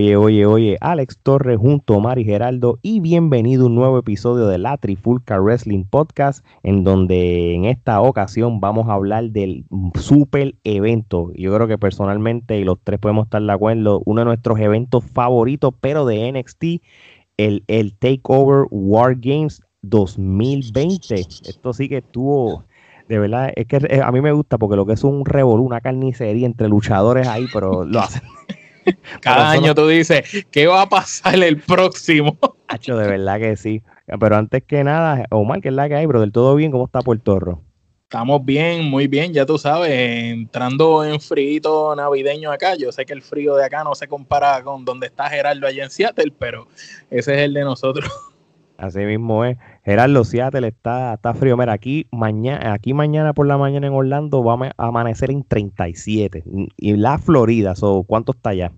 [0.00, 4.46] Oye, oye, oye, Alex Torres junto a Mari Geraldo y bienvenido a un nuevo episodio
[4.46, 9.66] de la Trifulca Wrestling Podcast en donde en esta ocasión vamos a hablar del
[9.96, 11.32] super evento.
[11.34, 15.04] Yo creo que personalmente y los tres podemos estar de acuerdo, uno de nuestros eventos
[15.04, 16.64] favoritos pero de NXT,
[17.36, 21.14] el, el Takeover War Games 2020.
[21.44, 22.64] Esto sí que estuvo
[23.06, 25.62] de verdad, es que eh, a mí me gusta porque lo que es un revolú,
[25.62, 28.22] una carnicería entre luchadores ahí, pero lo hacen.
[29.20, 32.38] Cada año tú dices, ¿qué va a pasar el próximo?
[32.68, 33.82] Hacho, de verdad que sí.
[34.18, 36.20] Pero antes que nada, Omar, ¿qué es la que hay, bro?
[36.20, 36.72] ¿Del todo bien?
[36.72, 37.62] ¿Cómo está Puerto Rico?
[38.10, 42.74] Estamos bien, muy bien, ya tú sabes, entrando en frío navideño acá.
[42.74, 45.84] Yo sé que el frío de acá no se compara con donde está Gerardo allá
[45.84, 46.66] en Seattle, pero
[47.08, 48.10] ese es el de nosotros.
[48.80, 49.58] Así mismo es.
[49.84, 51.56] Gerardo, Seattle está, está frío.
[51.56, 56.44] Mira, aquí mañana, aquí mañana por la mañana en Orlando va a amanecer en 37.
[56.78, 57.74] Y la Florida,
[58.06, 58.72] ¿cuánto está allá?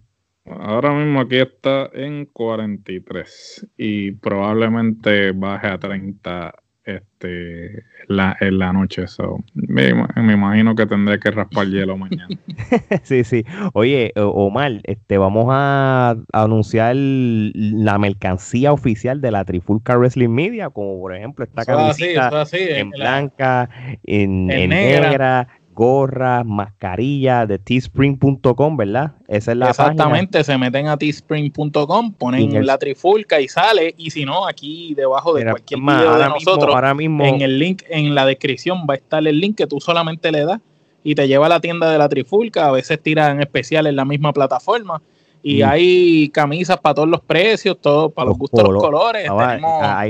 [0.44, 6.52] Ahora mismo aquí está en 43 y probablemente baje a 30
[6.84, 9.06] este, la, en la noche.
[9.06, 12.28] So, me, imagino que tendré que raspar hielo mañana.
[13.02, 13.44] sí, sí.
[13.72, 20.98] Oye, Omar, este, vamos a, anunciar la mercancía oficial de la Trifulca Wrestling Media, como
[21.00, 23.68] por ejemplo esta camiseta en, blanca,
[24.04, 29.12] en, negra gorras, mascarillas de teespring.com, ¿verdad?
[29.28, 34.24] Esa es la Exactamente, se meten a teespring.com, ponen la trifulca y sale, y si
[34.24, 38.26] no, aquí debajo de cualquier video de nosotros, ahora mismo, en el link, en la
[38.26, 40.60] descripción va a estar el link que tú solamente le das
[41.04, 44.04] y te lleva a la tienda de la trifulca, a veces tiran especial en la
[44.04, 45.02] misma plataforma.
[45.44, 49.28] Y hay camisas para todos los precios, todo, para los, gustos, los colores.
[49.28, 50.06] Ah,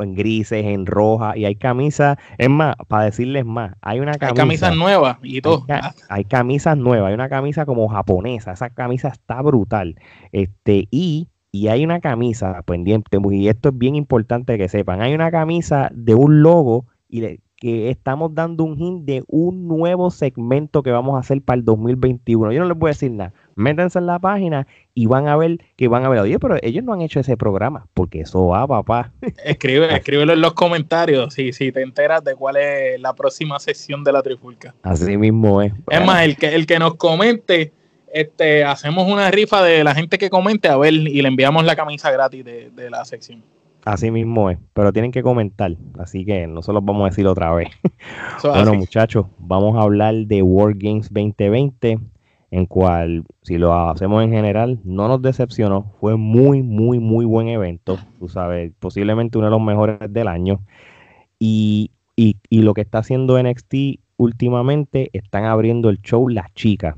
[0.00, 4.28] en grises, en roja, y hay camisas, es más, para decirles más, hay una camisa.
[4.28, 5.66] Hay camisas nuevas y todo.
[6.08, 9.96] Hay, camisas nuevas, hay una camisa como japonesa, esa camisa está brutal.
[10.32, 15.14] Este, y, y hay una camisa pendiente, y esto es bien importante que sepan, hay
[15.14, 20.82] una camisa de un logo y que estamos dando un hint de un nuevo segmento
[20.82, 22.52] que vamos a hacer para el 2021.
[22.52, 23.34] Yo no les voy a decir nada.
[23.60, 26.82] Métanse en la página y van a ver que van a ver, oye, pero ellos
[26.82, 29.12] no han hecho ese programa, porque eso va, papá.
[29.44, 34.02] Escribe, escríbelo en los comentarios si, si te enteras de cuál es la próxima sesión
[34.02, 34.74] de la trifulca.
[34.82, 35.72] Así mismo es.
[35.88, 37.72] Es más, el que, el que nos comente,
[38.12, 41.76] este, hacemos una rifa de la gente que comente a ver y le enviamos la
[41.76, 43.42] camisa gratis de, de la sección.
[43.84, 47.26] Así mismo es, pero tienen que comentar, así que no se los vamos a decir
[47.26, 47.68] otra vez.
[48.42, 51.98] bueno, muchachos, vamos a hablar de World Games 2020,
[52.50, 55.92] en cual, si lo hacemos en general, no nos decepcionó.
[56.00, 60.60] Fue muy, muy, muy buen evento, tú sabes, posiblemente uno de los mejores del año.
[61.38, 63.74] Y, y, y lo que está haciendo NXT
[64.20, 66.94] últimamente, están abriendo el show las chicas.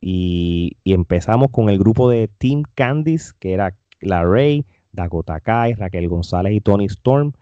[0.00, 5.74] Y, y empezamos con el grupo de Team Candice, que era la Rey, Dakota Kai,
[5.74, 7.32] Raquel González y Tony Storm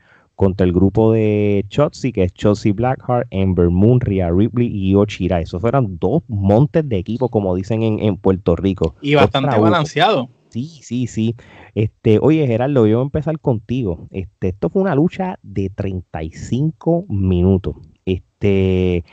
[0.40, 5.38] contra el grupo de Chotzi, que es Chotzi Blackheart, Ember Moon, Rhea Ripley y Ochira.
[5.38, 8.94] Esos fueron dos montes de equipo, como dicen en, Puerto Rico.
[9.02, 10.30] Y bastante balanceado.
[10.48, 11.36] Sí, sí, sí.
[11.74, 14.08] Este, oye, Gerardo, yo voy a empezar contigo.
[14.12, 17.76] Este, esto fue una lucha de 35 minutos.
[18.06, 19.04] Este,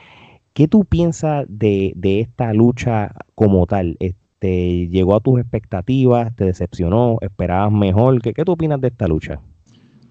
[0.53, 3.97] ¿qué tú piensas de, de esta lucha como tal?
[3.99, 8.21] Este, te llegó a tus expectativas, te decepcionó, esperabas mejor.
[8.21, 9.41] ¿Qué, qué tú opinas de esta lucha?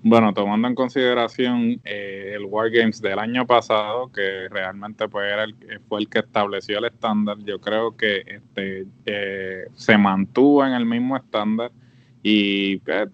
[0.08, 5.56] Bueno, tomando en consideración eh, el Wargames del año pasado, que realmente pues, era el,
[5.88, 10.86] fue el que estableció el estándar, yo creo que este, eh, se mantuvo en el
[10.86, 11.72] mismo estándar
[12.22, 13.06] y eh,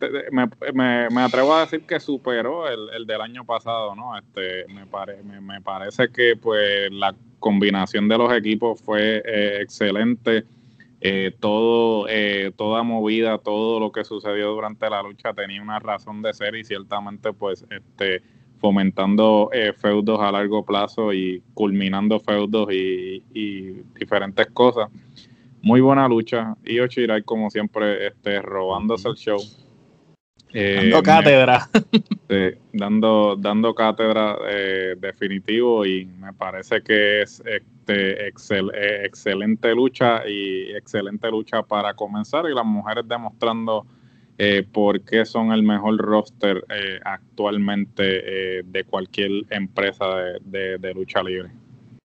[0.70, 4.14] me, atrevo a decir que superó el, del año pasado, ¿no?
[4.18, 9.22] Este, me, me, parece que pues la combinación de los equipos fue
[9.62, 10.44] excelente
[11.04, 16.22] eh, todo, eh, toda movida, todo lo que sucedió durante la lucha tenía una razón
[16.22, 18.22] de ser y ciertamente pues este
[18.60, 23.20] fomentando eh, feudos a largo plazo y culminando feudos y,
[23.98, 24.88] diferentes cosas.
[25.60, 26.54] Muy buena lucha.
[26.64, 29.40] Y Oshirai, como siempre, este, robándose el show.
[30.54, 31.68] dando cátedra.
[32.72, 34.38] dando, dando cátedra
[34.96, 37.42] definitivo y me parece que es
[37.82, 43.86] este, eh, excelente lucha y excelente lucha para comenzar y las mujeres demostrando
[44.38, 50.04] eh, por qué son el mejor roster eh, actualmente de cualquier empresa
[50.42, 51.50] de, lucha libre.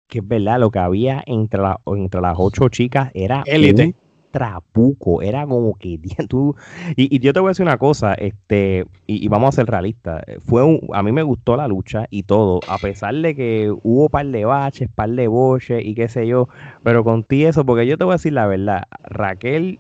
[0.08, 3.94] Que es verdad, lo que había entre, entre las ocho chicas era élite
[4.36, 5.98] trapuco, era como que
[6.28, 6.54] tú,
[6.94, 10.62] y, yo te voy a decir una cosa, este, y, vamos a ser realistas, fue
[10.62, 14.26] un, a mí me gustó la lucha y todo, a pesar de que hubo par
[14.26, 16.50] de baches, par de boches y qué sé yo,
[16.82, 19.78] pero contigo eso, porque yo te voy a decir la verdad, Raquel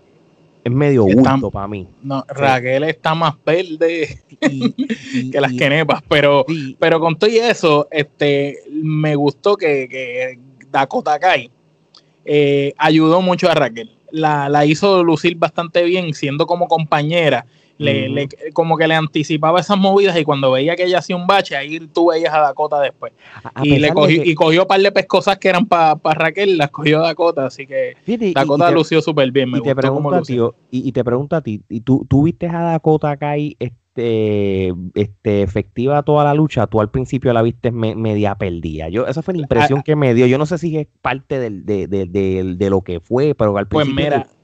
[0.64, 1.86] es medio gusto para mí.
[2.02, 6.46] No, Raquel está más verde que las quenepas, pero,
[6.78, 10.38] pero con todo y eso, este, me gustó que, que
[10.70, 11.50] Dakota Kai
[12.24, 13.95] eh, ayudó mucho a Raquel.
[14.10, 17.46] La, la hizo lucir bastante bien, siendo como compañera
[17.78, 21.56] le, como que le anticipaba esas movidas y cuando veía que ella hacía un bache,
[21.56, 23.12] ahí tú veías a Dakota después.
[23.62, 27.00] y le cogió, y cogió un par de pescosas que eran para Raquel, las cogió
[27.00, 27.96] Dakota, así que
[28.34, 29.50] Dakota lució súper bien.
[29.50, 32.62] Me y, te pregunta, tío, y, te pregunto a ti, ¿y tú, tú viste a
[32.62, 38.88] Dakota acá este, este, efectiva toda la lucha, tú al principio la viste media perdida.
[38.88, 40.26] Yo, esa fue la impresión ah, que me dio.
[40.26, 42.06] Yo no sé si es parte del, de, de,
[42.56, 44.10] de, lo que fue, pero al pues principio.
[44.10, 44.36] Pues mira,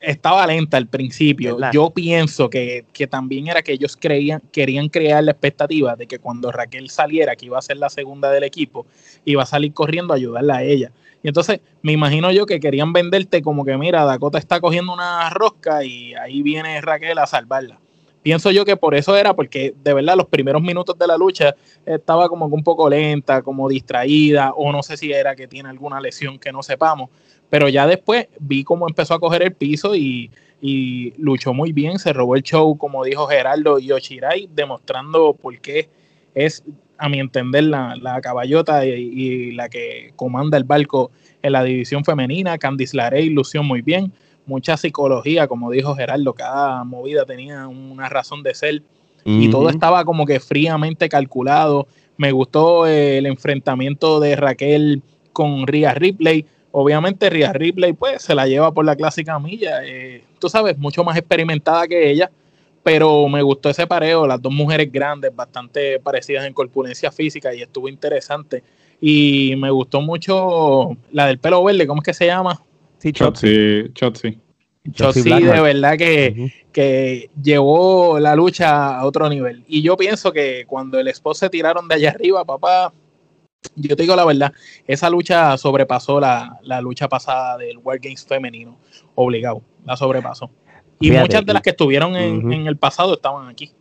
[0.00, 1.58] estaba lenta al principio.
[1.72, 6.50] Yo pienso que, también era que ellos creían, querían crear la expectativa de que cuando
[6.50, 8.86] Raquel saliera, que iba a ser la segunda del equipo,
[9.24, 10.92] iba a salir corriendo a ayudarla a ella.
[11.22, 15.28] Y entonces me imagino yo que querían venderte como que, mira, Dakota está cogiendo una
[15.30, 17.78] rosca y ahí viene Raquel a salvarla.
[18.22, 21.54] Pienso yo que por eso era, porque de verdad los primeros minutos de la lucha
[21.86, 26.00] estaba como un poco lenta, como distraída, o no sé si era que tiene alguna
[26.00, 27.08] lesión que no sepamos.
[27.48, 30.30] Pero ya después vi cómo empezó a coger el piso y,
[31.16, 35.88] luchó muy bien, se robó el show, como dijo Gerardo Yoshirai, demostrando por qué
[36.34, 36.62] es,
[36.98, 42.58] a mi entender, la, caballota y, la que comanda el barco en la división femenina.
[42.58, 44.12] Candice Larey lució muy bien,
[44.50, 48.82] mucha psicología, como dijo Gerardo, cada movida tenía una razón de ser
[49.24, 51.86] y todo estaba como que fríamente calculado.
[52.16, 55.02] Me gustó el enfrentamiento de Raquel
[55.32, 60.22] con Rhea Ripley Obviamente Rhea Ripley pues se la lleva por la clásica milla, eh,
[60.38, 62.30] tú sabes, mucho más experimentada que ella,
[62.82, 67.62] pero me gustó ese pareo, las dos mujeres grandes, bastante parecidas en corpulencia física y
[67.62, 68.62] estuvo interesante.
[69.00, 72.62] Y me gustó mucho la del pelo verde, ¿cómo es que se llama?
[73.00, 73.90] Sí, Chotzi.
[73.94, 74.38] Chotzi.
[74.92, 79.64] Chotzi, de verdad que, que llevó la lucha a otro nivel.
[79.66, 82.92] Y yo pienso que cuando el esposo se tiraron de allá arriba, papá,
[83.74, 84.52] yo te digo la verdad,
[84.86, 88.78] esa lucha sobrepasó la, lucha pasada del World Games femenino,
[89.14, 90.50] obligado, la sobrepasó.
[90.98, 93.72] Y muchas de las que estuvieron en, en el pasado estaban aquí.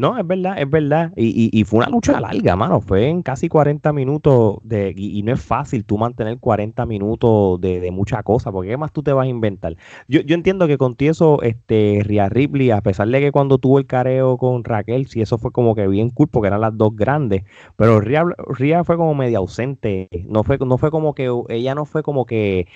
[0.00, 1.12] No, es verdad, es verdad.
[1.14, 2.80] Y, y, fue una lucha larga, mano.
[2.80, 7.80] Fue en casi 40 minutos de, y, no es fácil tú mantener 40 minutos de,
[7.80, 9.76] de mucha cosa, porque ¿qué más tú te vas a inventar?
[10.08, 13.78] Yo, yo entiendo que con eso, este, Ria Ripley, a pesar de que cuando tuvo
[13.78, 16.96] el careo con Raquel, sí, eso fue como que bien cool, porque eran las dos
[16.96, 17.44] grandes,
[17.76, 20.08] pero Ria, Ria fue como media ausente.
[20.26, 22.66] No fue, no fue como que, ella no fue como que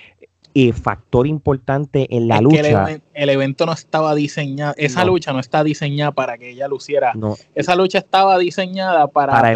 [0.56, 3.00] y factor importante en la lucha.
[3.12, 7.12] El, evento no estaba diseñado, esa lucha no está diseñada para que ella luciera.
[7.56, 9.48] Esa lucha estaba diseñada para, para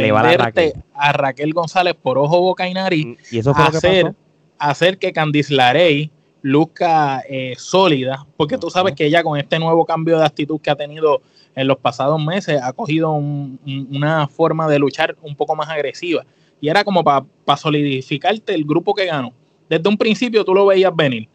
[0.94, 1.54] a Raquel.
[1.54, 3.06] González por ojo, boca y nariz.
[3.06, 4.14] Mm, y eso fue hacer, que
[4.58, 6.10] hacer que Candice Larey
[6.42, 10.70] luzca eh, sólida, porque tú sabes que ella con este nuevo cambio de actitud que
[10.70, 11.22] ha tenido
[11.54, 16.26] en los pasados meses ha cogido una forma de luchar un poco más agresiva.
[16.60, 17.24] Y era como para
[17.56, 19.32] solidificarte el grupo que ganó
[19.68, 21.28] desde un principio tú lo veías venir.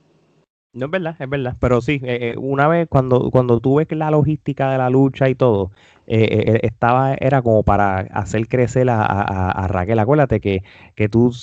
[0.75, 3.87] No es verdad, es verdad, pero sí, eh, eh, una vez cuando, cuando tú ves
[3.91, 5.71] la logística de la lucha y todo,
[6.05, 9.99] eh, eh, eh, estaba, era como para hacer crecer a, Raquel.
[9.99, 10.63] Acuérdate que,
[10.95, 11.33] que tú,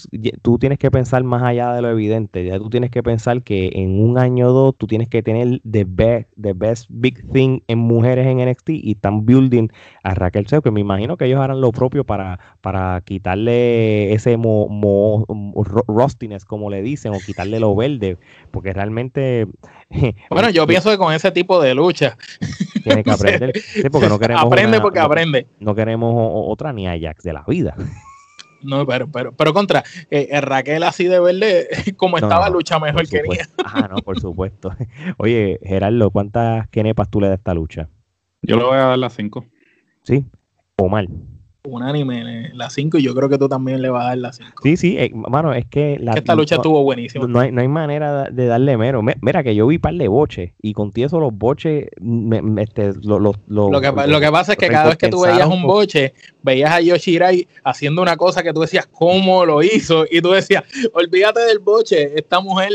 [0.43, 2.45] tú tienes que pensar más allá de lo evidente.
[2.45, 5.61] Ya tú tienes que pensar que en un año o dos tú tienes que tener
[5.71, 9.69] the best, the best big thing en mujeres en NXT y están building
[10.03, 14.37] a Raquel Seo, que me imagino que ellos harán lo propio para, para quitarle ese
[14.37, 15.25] mo,
[15.89, 18.19] rustiness, como le dicen, o quitarle lo verde,
[18.51, 19.47] porque realmente...
[20.31, 22.17] Bueno, yo pienso que con ese tipo de lucha...
[22.83, 23.53] Tiene que aprender.
[23.91, 25.47] porque no queremos aprende porque aprende.
[25.59, 27.75] No queremos otra ni Ajax de la vida.
[28.63, 33.23] No, pero, pero, pero contra, eh, Raquel así de verde, como estaba, lucha mejor que
[33.65, 34.75] Ah, no, por supuesto.
[35.17, 37.89] Oye, Gerardo, ¿cuántas kenepas tú le das a esta lucha?
[38.43, 39.47] Yo le voy a dar las cinco.
[40.03, 40.27] ¿Sí?
[40.77, 41.09] ¿O mal?
[41.63, 44.63] Unánime la 5 y yo creo que tú también le vas a dar la 5.
[44.63, 47.27] Sí, sí, eh, mano, es que la, esta lucha estuvo buenísima.
[47.27, 49.05] No hay, no hay manera de darle menos.
[49.21, 51.89] Mira que yo vi par de boches y con eso los boches
[52.59, 55.47] este, lo, lo, lo, que, lo que pasa es que cada vez que tú veías
[55.47, 60.05] un boche, veías a Yoshirai haciendo una cosa que tú decías, ¿cómo lo hizo?
[60.11, 62.71] Y tú decías, olvídate del boche, esta mujer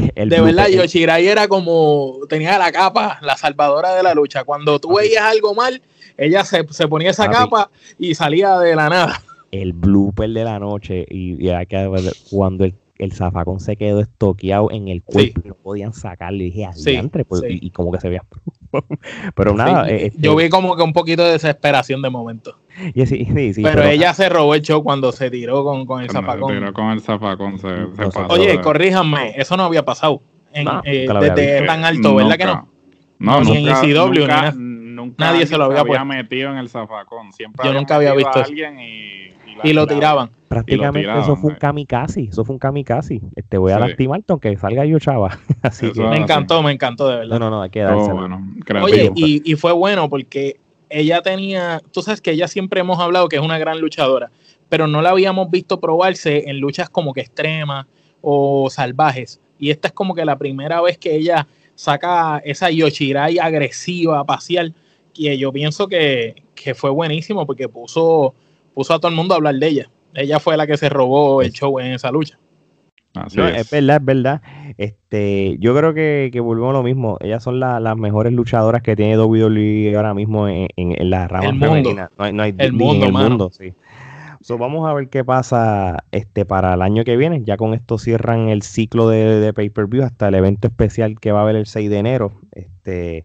[0.14, 4.44] de verdad, Yoshirai era como, tenía la capa, la salvadora de la lucha.
[4.44, 5.82] Cuando tú veías algo mal,
[6.20, 9.22] ella se, ponía esa capa y salía de la nada.
[9.50, 11.48] El blooper de la noche y,
[12.30, 16.44] cuando el, el, zafacón se quedó estoqueado en el cuerpo y no podían sacarle.
[16.44, 16.68] Y dije,
[17.26, 18.22] pues, y, como que se veía.
[19.34, 19.88] Pero nada.
[19.88, 22.58] Eh, yo este vi como que un poquito de desesperación de momento.
[23.62, 26.72] pero, ella se robó el show cuando se tiró con, con el zafacón.
[26.72, 27.58] con el zafacón
[28.28, 30.20] Oye, corríjanme, eso no había pasado
[30.52, 32.68] en, eh, desde tan alto, ¿verdad que no?
[33.18, 33.74] No, ni en
[35.18, 37.32] Nadie se lo había, metido en el zafacón.
[37.32, 40.30] Siempre Yo nunca había visto a alguien y, y, lo tiraban.
[40.48, 43.20] Prácticamente eso fue un kamikaze, eso fue un kamikaze.
[43.36, 45.38] Este, voy a lastimarte aunque salga yo chava.
[45.62, 47.38] Así que, me encantó, me encantó de verdad.
[47.38, 48.10] No, no, no, hay que darse.
[48.82, 50.58] Oye, y, y fue bueno porque
[50.90, 54.30] ella tenía, tú sabes que ella siempre hemos hablado que es una gran luchadora,
[54.68, 57.86] pero no la habíamos visto probarse en luchas como que extremas
[58.20, 59.40] o salvajes.
[59.58, 64.74] Y esta es como que la primera vez que ella saca esa Yoshirai agresiva, pacial,
[65.14, 66.42] y yo pienso que,
[66.74, 68.34] fue buenísimo porque puso,
[68.74, 69.90] puso a todo el mundo a hablar de ella.
[70.14, 72.38] Ella fue la que se robó el show en esa lucha.
[73.26, 73.70] es.
[73.70, 74.42] verdad, es verdad.
[74.76, 77.16] Este, yo creo que, que volvemos a lo mismo.
[77.20, 82.10] Ellas son las mejores luchadoras que tiene WWE ahora mismo en, en, la rama femenina.
[82.18, 83.72] No hay, el mundo, el mundo, sí.
[84.58, 87.42] vamos a ver qué pasa este para el año que viene.
[87.44, 91.40] Ya con esto cierran el ciclo de, de pay-per-view hasta el evento especial que va
[91.40, 92.32] a haber el 6 de enero.
[92.52, 93.24] Este,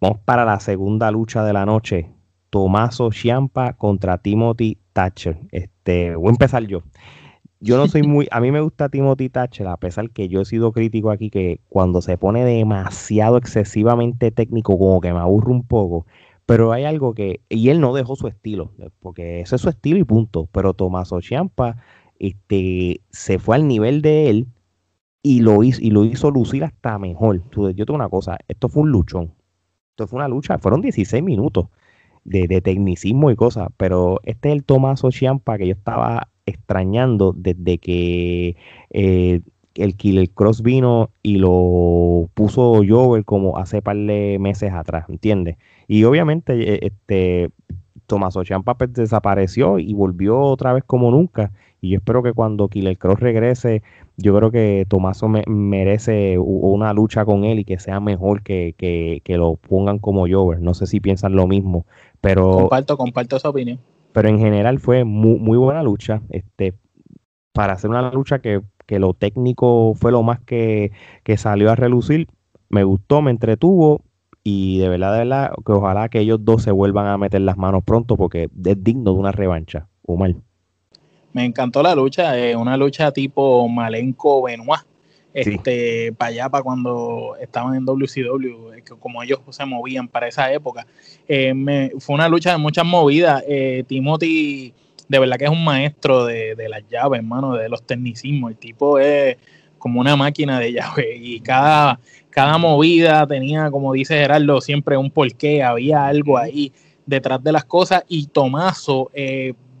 [0.00, 2.10] vamos para la segunda lucha de la noche.
[2.50, 5.38] Tomaso Ciampa contra Timothy Thatcher.
[5.52, 6.82] Este, voy a empezar yo.
[7.60, 10.44] Yo no soy muy, a mí me gusta Timothy Thatcher, a pesar que yo he
[10.44, 15.64] sido crítico aquí, que cuando se pone demasiado excesivamente técnico, como que me aburro un
[15.66, 16.06] poco.
[16.44, 19.98] Pero hay algo que, y él no dejó su estilo, porque ese es su estilo
[19.98, 20.48] y punto.
[20.52, 21.78] Pero Tomaso Ciampa
[22.18, 24.46] este, se fue al nivel de él
[25.22, 27.42] y lo hizo, y lo hizo lucir hasta mejor.
[27.50, 29.35] Yo tengo una cosa, esto fue un luchón.
[29.96, 31.68] Esto fue una lucha, fueron 16 minutos
[32.22, 37.78] de, tecnicismo y cosas, pero este es el Tomaso Ciampa que yo estaba extrañando desde
[37.78, 38.56] que
[38.90, 39.40] eh,
[39.74, 45.56] el Killer Cross vino y lo puso Jover como hace par de meses atrás, ¿entiendes?
[45.88, 47.48] Y obviamente eh, este
[48.06, 51.52] Tomaso Ciampa pues, desapareció y volvió otra vez como nunca.
[51.80, 53.82] Y yo espero que cuando Killer Cross regrese,
[54.16, 59.36] yo creo que Tomaso merece una lucha con él y que sea mejor que, que,
[59.36, 60.60] lo pongan como Jover.
[60.60, 61.86] No sé si piensan lo mismo,
[62.20, 62.50] pero...
[62.50, 63.78] Comparto, comparto esa opinión.
[64.12, 66.22] Pero en general fue muy, muy buena lucha.
[66.30, 66.74] Este,
[67.52, 70.92] para hacer una lucha que, que lo técnico fue lo más que,
[71.24, 72.28] que salió a relucir,
[72.68, 74.00] me gustó, me entretuvo
[74.42, 77.58] y de verdad, de verdad, que ojalá que ellos dos se vuelvan a meter las
[77.58, 79.88] manos pronto porque es digno de una revancha.
[80.06, 80.36] mal
[81.36, 84.80] me encantó la lucha, eh, una lucha tipo Malenko Benoit.
[85.34, 90.86] Este, para allá, para cuando estaban en WCW, como ellos se movían para esa época.
[91.28, 93.44] Eh, fue una lucha de muchas movidas.
[93.46, 94.72] Eh, Timothy,
[95.08, 98.52] de verdad que es un maestro de, las llaves, hermano, de los tecnicismos.
[98.52, 99.36] El tipo es
[99.76, 102.00] como una máquina de llaves y cada,
[102.30, 106.72] cada movida tenía, como dice Gerardo, siempre un porqué, había algo ahí
[107.04, 109.10] detrás de las cosas y Tomaso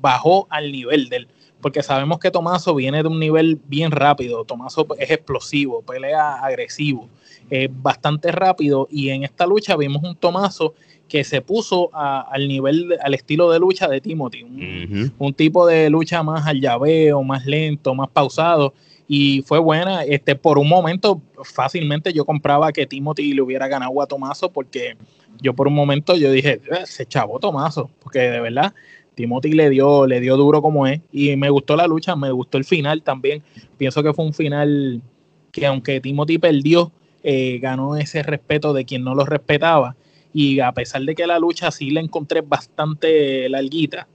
[0.02, 1.28] bajó al nivel del
[1.66, 7.08] porque sabemos que Tomaso viene de un nivel bien rápido, Tomaso es explosivo, pelea agresivo,
[7.50, 8.86] es bastante rápido.
[8.88, 10.74] Y en esta lucha vimos un Tomaso
[11.08, 14.44] que se puso al nivel, al estilo de lucha de Timothy,
[15.18, 18.72] un, tipo de lucha más al llaveo, más lento, más pausado.
[19.08, 20.04] Y fue buena.
[20.04, 24.96] Este, por un momento, fácilmente yo compraba que Timothy le hubiera ganado a Tomaso porque
[25.42, 28.72] yo por un momento yo dije, eh, se chavó Tomaso, porque de verdad
[29.16, 31.00] Timothy le dio, le dio duro como es.
[31.10, 33.42] Y me gustó la lucha, me gustó el final también.
[33.78, 35.02] Pienso que fue un final
[35.50, 36.92] que aunque Timothy perdió,
[37.24, 39.96] eh, ganó ese respeto de quien no lo respetaba.
[40.34, 44.06] Y a pesar de que la lucha sí la encontré bastante larguita,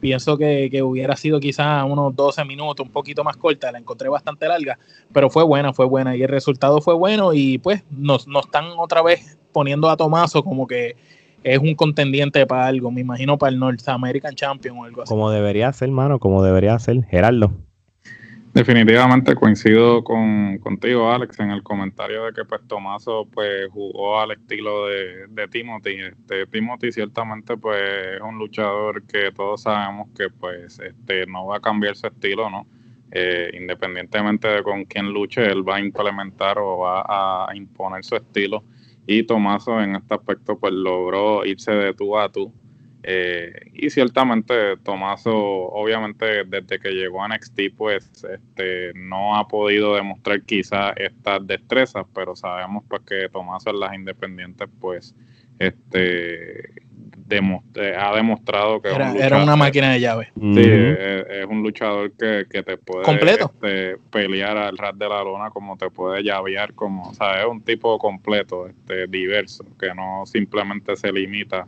[0.00, 4.48] pienso que, hubiera sido quizás unos 12 minutos, un poquito más corta, la encontré bastante
[4.48, 4.78] larga,
[5.12, 8.66] pero fue buena, fue buena y el resultado fue bueno y pues nos, nos están
[8.78, 10.96] otra vez poniendo a Tomaso como que
[11.46, 15.08] es un contendiente para algo, me imagino para el North American Champion o algo así.
[15.08, 17.04] Como debería ser, hermano, como debería ser.
[17.04, 17.52] Gerardo.
[18.52, 24.32] Definitivamente coincido con, contigo, Alex, en el comentario de que pues Tomaso pues jugó al
[24.32, 26.00] estilo de, de Timothy.
[26.00, 27.80] Este, Timothy ciertamente pues
[28.16, 32.50] es un luchador que todos sabemos que pues este no va a cambiar su estilo,
[32.50, 32.66] ¿no?
[33.12, 38.16] Eh, independientemente de con quién luche, él va a implementar o va a imponer su
[38.16, 38.64] estilo
[39.06, 42.52] y Tomaso en este aspecto pues logró irse de tú a tú.
[43.08, 49.94] Eh, y ciertamente Tomaso, obviamente desde que llegó a NXT, pues este, no ha podido
[49.94, 55.14] demostrar quizás estas destrezas, pero sabemos pues que Tomaso en las independientes pues
[55.60, 56.85] este
[57.98, 60.28] ha demostrado que era, una máquina de llaves.
[60.34, 63.50] Sí, es, un luchador que, te puede ¿Completo?
[63.54, 67.46] Este, pelear al ras de la lona, como te puede llavear, como, o sea, es
[67.46, 71.66] un tipo completo, este, diverso, que no simplemente se limita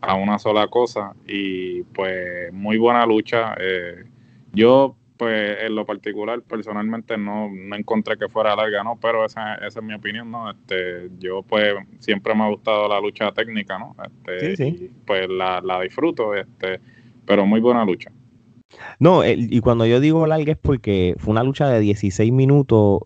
[0.00, 1.14] a una sola cosa.
[1.26, 3.54] Y pues muy buena lucha.
[3.60, 4.04] Eh,
[4.52, 8.98] yo pues en lo particular, personalmente no, no encontré que fuera larga, ¿no?
[9.00, 10.50] Pero esa, esa es mi opinión, ¿no?
[10.50, 13.96] Este, yo pues siempre me ha gustado la lucha técnica, ¿no?
[14.02, 14.90] Este, sí, sí.
[15.04, 16.80] pues la, la disfruto, este,
[17.26, 18.10] pero muy buena lucha.
[18.98, 23.00] No, y cuando yo digo larga es porque fue una lucha de 16 minutos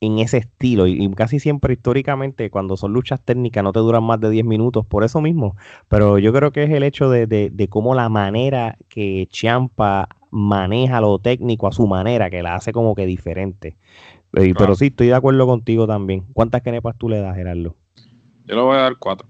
[0.00, 4.18] en ese estilo y, casi siempre históricamente cuando son luchas técnicas no te duran más
[4.20, 5.56] de 10 minutos por eso mismo,
[5.88, 11.00] pero yo creo que es el hecho de, de, cómo la manera que Champa maneja
[11.00, 13.76] lo técnico a su manera que la hace como que diferente.
[14.32, 16.24] Eh, pero sí, estoy de acuerdo contigo también.
[16.32, 17.76] ¿Cuántas kenepas tú le das, Gerardo?
[18.44, 19.28] Yo le voy a dar cuatro.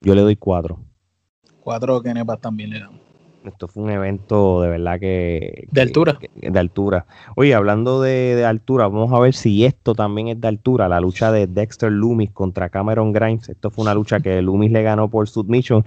[0.00, 0.80] Yo le doy cuatro.
[1.60, 3.02] Cuatro kenepas también le damos.
[3.44, 5.66] Esto fue un evento de verdad que...
[5.70, 6.18] De altura.
[6.34, 7.06] de altura.
[7.34, 10.88] Oye, hablando de, altura, vamos a ver si esto también es de altura.
[10.88, 13.48] La lucha de Dexter Loomis contra Cameron Grimes.
[13.48, 15.84] Esto fue una lucha que Loomis le ganó por submission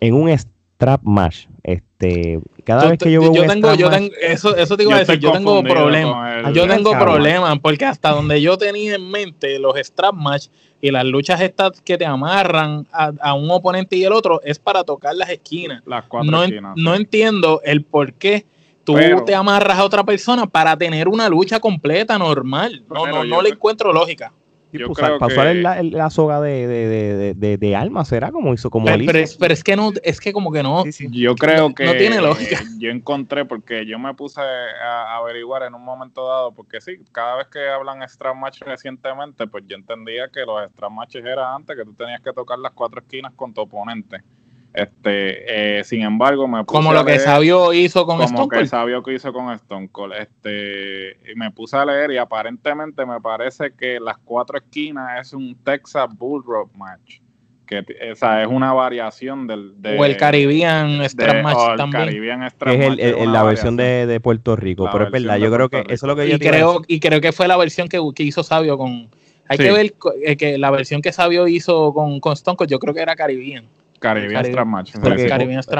[0.00, 0.28] en un
[0.80, 1.46] strap match.
[1.62, 5.00] Este, cada vez que yo veo yo tengo, yo tengo, eso, eso te iba a
[5.00, 6.54] decir, yo tengo problemas.
[6.54, 10.46] Yo tengo problemas porque hasta donde yo tenía en mente los strap match
[10.80, 14.82] y las luchas estas que te amarran a, un oponente y el otro es para
[14.82, 15.82] tocar las esquinas.
[15.84, 16.72] Las cuatro no, esquinas.
[16.76, 18.46] No entiendo el por qué
[18.82, 18.96] tú
[19.26, 22.82] te amarras a otra persona para tener una lucha completa normal.
[22.88, 24.32] No, no, no le encuentro lógica.
[24.72, 25.54] Yo pues, creo pasó que...
[25.54, 28.30] la, la, soga de, de, de, de, alma, ¿será?
[28.30, 30.84] Como hizo como pero, pero, es, pero, es, que no, es que como que no.
[31.10, 32.60] Yo creo que no tiene lógica.
[32.78, 37.36] Yo encontré, porque yo me puse a averiguar en un momento dado, porque sí, cada
[37.36, 41.76] vez que hablan extra match recientemente, pues yo entendía que los extra matches era antes
[41.76, 44.22] que tú tenías que tocar las cuatro esquinas con tu oponente.
[44.72, 48.62] Este, eh, sin embargo, me puse como lo que Sabio hizo con Stone Cold.
[48.62, 50.14] que Sabio que hizo con Stone Cold.
[50.14, 55.56] Este, me puse a leer y aparentemente me parece que las cuatro esquinas es un
[55.64, 57.20] Texas Bull Rope match.
[57.66, 62.06] Que esa es una variación del o el Caribbean Extra Match también.
[62.06, 65.78] Caribbean es, el, la versión de, de, Puerto Rico, pero es verdad, yo creo que
[65.82, 68.24] eso es lo que yo y creo y creo que fue la versión que, que
[68.24, 69.08] hizo Sabio con
[69.50, 72.78] hay que ver eh, que la versión que Sabio hizo con, con Stone Cold, yo
[72.78, 73.64] creo que era Caribbean.
[74.00, 74.92] Caribbean Match.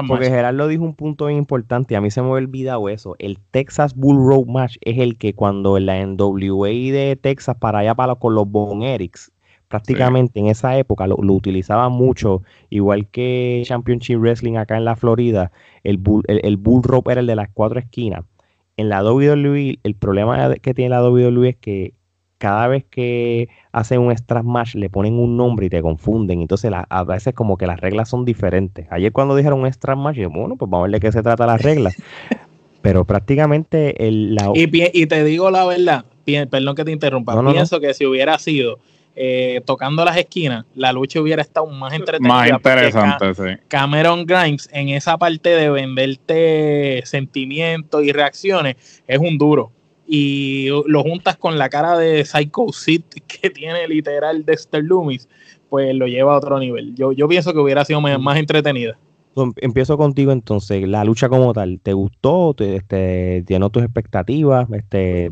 [0.07, 3.17] Porque, Gerardo dijo un punto bien importante, a mí se me ha olvidado eso.
[3.19, 7.81] El Texas Bull Road Match es el que cuando en la NWA de Texas para
[7.81, 9.33] allá para con los Bon Erics,
[9.69, 14.97] prácticamente en esa época lo, lo utilizaban mucho, igual que Championship Wrestling acá en la
[14.97, 15.51] Florida,
[15.85, 18.25] el Bull, el, bull Rope era el de las cuatro esquinas.
[18.77, 21.95] En la WWE, el problema que tiene la WWE es que
[22.41, 26.41] cada vez que hacen un strap match le ponen un nombre y te confunden.
[26.41, 28.87] Entonces a veces como que las reglas son diferentes.
[28.91, 31.23] Ayer cuando dijeron un strap match, yo, bueno, pues vamos a ver de qué se
[31.23, 31.95] trata las reglas.
[32.83, 34.35] Pero prácticamente el...
[34.35, 34.53] La...
[34.55, 36.07] Y, y te digo la verdad,
[36.51, 38.79] perdón que te interrumpa, pienso que si hubiera sido
[39.15, 42.35] eh, tocando las esquinas, la lucha hubiera estado más entretenida.
[42.35, 43.63] Más interesante, sí.
[43.69, 49.73] Cameron Grimes en esa parte de venderte sentimientos y reacciones es un duro
[50.13, 55.29] y lo juntas con la cara de Psycho Sid que tiene literal Dexter Loomis,
[55.69, 56.97] pues lo lleva a otro nivel.
[56.97, 58.99] Yo, yo pienso que hubiera sido más, entretenida.
[59.59, 62.55] Empiezo contigo entonces, la lucha como tal, ¿te gustó?
[62.55, 64.69] ¿Te, este, llenó tus expectativas?
[64.73, 65.31] Este,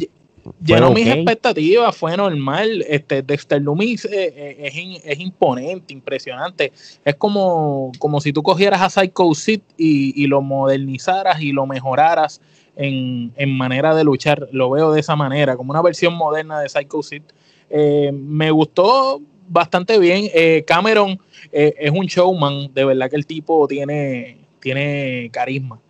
[0.65, 2.85] llenó mis expectativas, fue normal.
[2.89, 6.73] Este, Dexter Loomis eh, eh, es, imponente, impresionante.
[7.05, 11.67] Es como, como si tú cogieras a Psycho Sid y, y lo modernizaras y lo
[11.67, 12.41] mejoraras
[12.79, 14.49] en, manera de luchar.
[14.53, 17.23] Lo veo de esa manera, como una versión moderna de Psycho Sid.
[17.69, 20.31] Eh, me gustó bastante bien.
[20.33, 21.19] Eh, Cameron
[21.53, 25.81] eh, es un showman, de verdad que el tipo tiene, tiene carisma.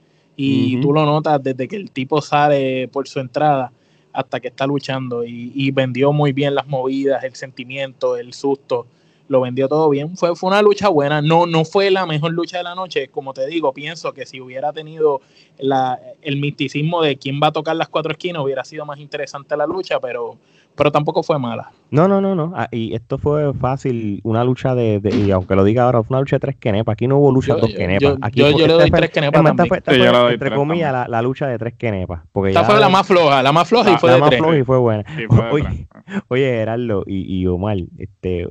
[0.41, 3.73] Y tú lo notas desde que el tipo sale por su entrada
[4.13, 5.25] hasta que está luchando.
[5.25, 8.87] Y, y vendió muy bien las movidas, el sentimiento, el susto
[9.29, 10.17] lo vendió todo bien.
[10.17, 11.23] Fue, fue una lucha buena.
[11.23, 13.09] No, no fue la mejor lucha de la noche.
[13.09, 15.21] Como te digo, pienso que si hubiera tenido
[15.59, 19.57] la, el misticismo de quién va a tocar las cuatro esquinas, hubiera sido más interesante
[19.57, 20.37] la lucha, pero,
[20.75, 21.71] pero tampoco fue mala.
[21.91, 22.53] No, no, no, no.
[22.55, 26.21] Ah, y esto fue fácil, una lucha de, y aunque lo diga ahora, fue una
[26.21, 26.95] lucha de tres quenepas.
[26.95, 28.17] Aquí no hubo lucha de dos quenepas.
[28.23, 29.83] Aquí yo, yo le doy tres quenepas también.
[30.31, 32.23] entre comillas, la, la, lucha de tres quenepas.
[32.33, 34.65] Porque Esta fue la más floja, la más floja y fue la más floja y
[34.65, 35.05] fue buena.
[35.51, 35.89] oye,
[36.29, 38.49] oye, Gerardo y, y Omar, este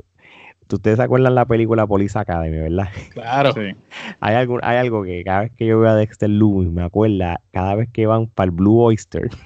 [0.75, 2.89] Ustedes se acuerdan la película Police Academy, ¿verdad?
[3.11, 3.53] Claro.
[3.53, 3.75] Sí.
[4.19, 7.41] Hay, algo, hay algo que cada vez que yo veo a Dexter Loomis me acuerda,
[7.51, 9.29] cada vez que van para el Blue Oyster.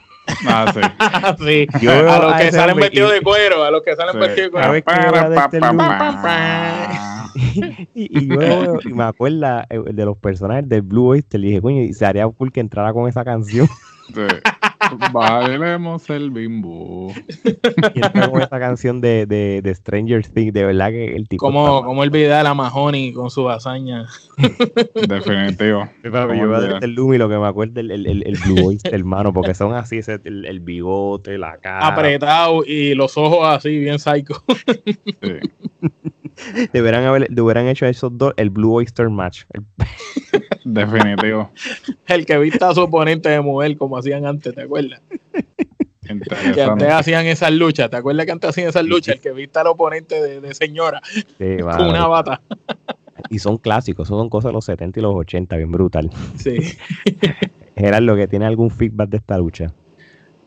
[0.47, 0.71] Ah,
[1.37, 1.67] sí.
[1.79, 1.87] sí.
[1.87, 4.61] a los que salen vestidos de cuero, a los que salen vestidos de cuero.
[4.61, 5.61] Cada vez que yo veo a Dexter
[7.93, 11.61] y, y, yo y me acuerda eh, de los personajes del Blue Oyster y dije,
[11.61, 13.67] coño, y se haría cool que entrara con esa canción.
[14.13, 14.21] Sí.
[15.11, 17.13] Bailemos el bimbo.
[17.93, 21.45] Y con esta canción de, de, de, Stranger Things, de verdad que el tipo.
[21.45, 24.07] Como, como olvidar a Mahoney con su hazaña.
[25.07, 25.89] Definitivo.
[26.03, 29.33] yo voy a el Lumi lo que me acuerdo el, el, el, Blue Oyster, hermano,
[29.33, 31.87] porque son así, ese, el, el, bigote, la cara.
[31.87, 34.43] Apretado y los ojos así, bien psycho.
[35.21, 35.89] Sí.
[36.73, 39.43] Deberán, haber, deberán hecho esos dos el Blue Oyster Match.
[40.65, 41.51] Definitivo.
[42.07, 45.01] el que vista a su oponente de mujer como hacían antes, ¿te acuerdas?
[46.53, 49.15] Que antes hacían esas luchas, ¿te acuerdas que antes hacían esas luchas?
[49.15, 51.01] El que vista al oponente de, señora
[51.37, 52.41] con una bata.
[53.29, 56.09] Y son clásicos, son cosas de los 70 y los 80, bien brutal.
[56.37, 56.77] Sí.
[57.75, 59.73] lo que tiene algún feedback de esta lucha?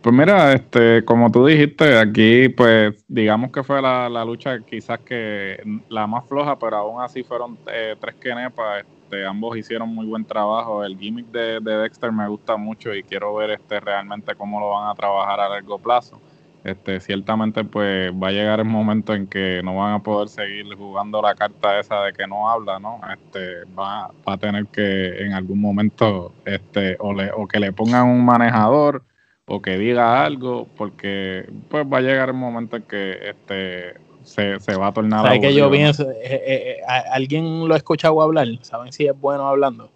[0.05, 5.63] Pues mira, este, como tú dijiste, aquí pues digamos que fue la, lucha quizás que
[5.89, 10.27] la más floja, pero aún así fueron eh, tres kenepas, este, ambos hicieron muy buen
[10.27, 10.85] trabajo.
[10.85, 14.91] El gimmick de, Dexter me gusta mucho y quiero ver este realmente cómo lo van
[14.91, 16.21] a trabajar a largo plazo.
[16.65, 20.67] Este, ciertamente pues va a llegar el momento en que no van a poder seguir
[20.77, 23.01] jugando la carta esa de que no habla, ¿no?
[23.11, 27.73] Este, va, va a tener que en algún momento este, o, le, o que le
[27.73, 29.03] pongan un manejador
[29.47, 34.59] o que diga algo, porque pues va a llegar el momento en que este se,
[34.59, 35.25] se va a tornar.
[35.25, 36.11] ¿Sabes que yo pienso?
[36.11, 36.77] Eh, eh, eh,
[37.13, 38.49] ¿Alguien lo ha escuchado hablar?
[38.63, 39.91] ¿Saben si es bueno hablando?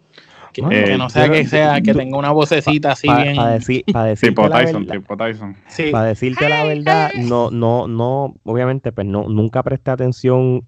[0.52, 3.36] Que no, sea que sea, que tenga una vocecita así bien.
[3.36, 3.84] Para decir,
[4.20, 5.56] tipo Tyson, tipo Tyson.
[5.92, 10.66] Para decirte la verdad, no, no, no, obviamente, pues no, nunca presté atención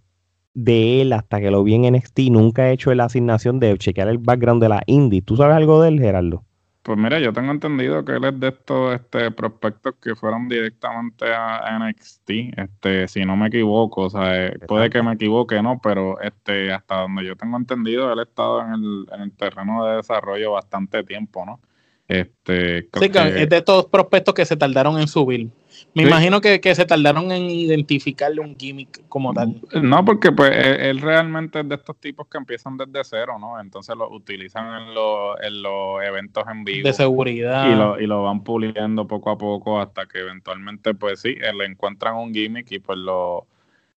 [0.54, 2.20] de él hasta que lo vi en NXT.
[2.30, 5.22] Nunca he hecho la asignación de chequear el background de la indie.
[5.22, 6.44] ¿Tú sabes algo de él, Gerardo?
[6.90, 11.32] Pues mira, yo tengo entendido que él es de estos este, prospectos que fueron directamente
[11.32, 15.80] a NXT, este, si no me equivoco, o sea, eh, puede que me equivoque, ¿no?
[15.80, 19.84] Pero este, hasta donde yo tengo entendido, él ha estado en el, en el terreno
[19.84, 21.60] de desarrollo bastante tiempo, ¿no?
[22.08, 25.48] Este, sí, es de estos prospectos que se tardaron en subir.
[25.94, 29.60] Me imagino que, se tardaron en identificarle un gimmick como tal.
[29.82, 33.60] No, porque pues él, realmente es de estos tipos que empiezan desde cero, ¿no?
[33.60, 36.86] Entonces lo utilizan en, los eventos en vivo.
[36.86, 37.70] De seguridad.
[37.70, 41.64] Y lo, y lo van puliendo poco a poco hasta que eventualmente, pues sí, le
[41.64, 43.46] encuentran un gimmick y pues lo,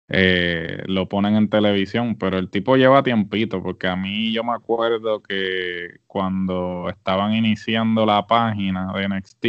[0.10, 4.54] eh, lo ponen en televisión, pero el tipo lleva tiempito, porque a mí yo me
[4.54, 9.46] acuerdo que cuando estaban iniciando la página de NXT,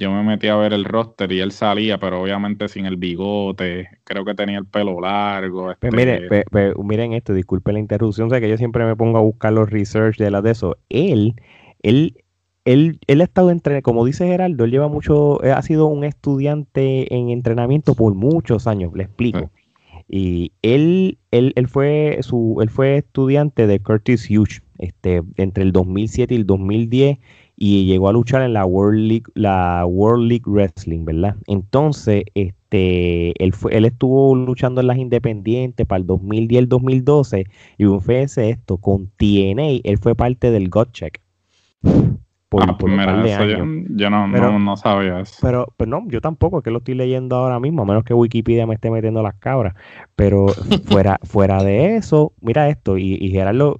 [0.00, 3.86] yo me metí a ver el roster y él salía, pero obviamente sin el bigote,
[4.04, 5.74] creo que tenía el pelo largo.
[5.78, 6.44] Pues este...
[6.82, 10.16] miren esto, disculpe la interrupción, sé que yo siempre me pongo a buscar los research
[10.16, 10.78] de las de eso.
[10.88, 11.34] Él,
[11.82, 12.16] él,
[12.64, 17.14] él, él ha estado entre, como dice Geraldo, él lleva mucho, ha sido un estudiante
[17.14, 19.50] en entrenamiento por muchos años, le explico.
[20.08, 25.72] Y él, él, él, fue su, él fue estudiante de Curtis Hughes este, entre el
[25.72, 27.18] 2007 y el 2010
[27.62, 31.36] y llegó a luchar en la World League, la World League Wrestling, ¿verdad?
[31.46, 37.44] Entonces, este, él, fue, él estuvo luchando en las independientes para el 2010 2012
[37.76, 41.20] y un fíjense esto, con TNA, él fue parte del God Check
[42.50, 42.92] por, ah, pues
[43.90, 45.38] Yo, no, sabía eso.
[45.40, 48.12] Pero, pero no, yo tampoco, es que lo estoy leyendo ahora mismo, a menos que
[48.12, 49.74] Wikipedia me esté metiendo las cabras.
[50.16, 50.48] Pero
[50.86, 53.76] fuera, fuera de eso, mira esto, y, y Gerardo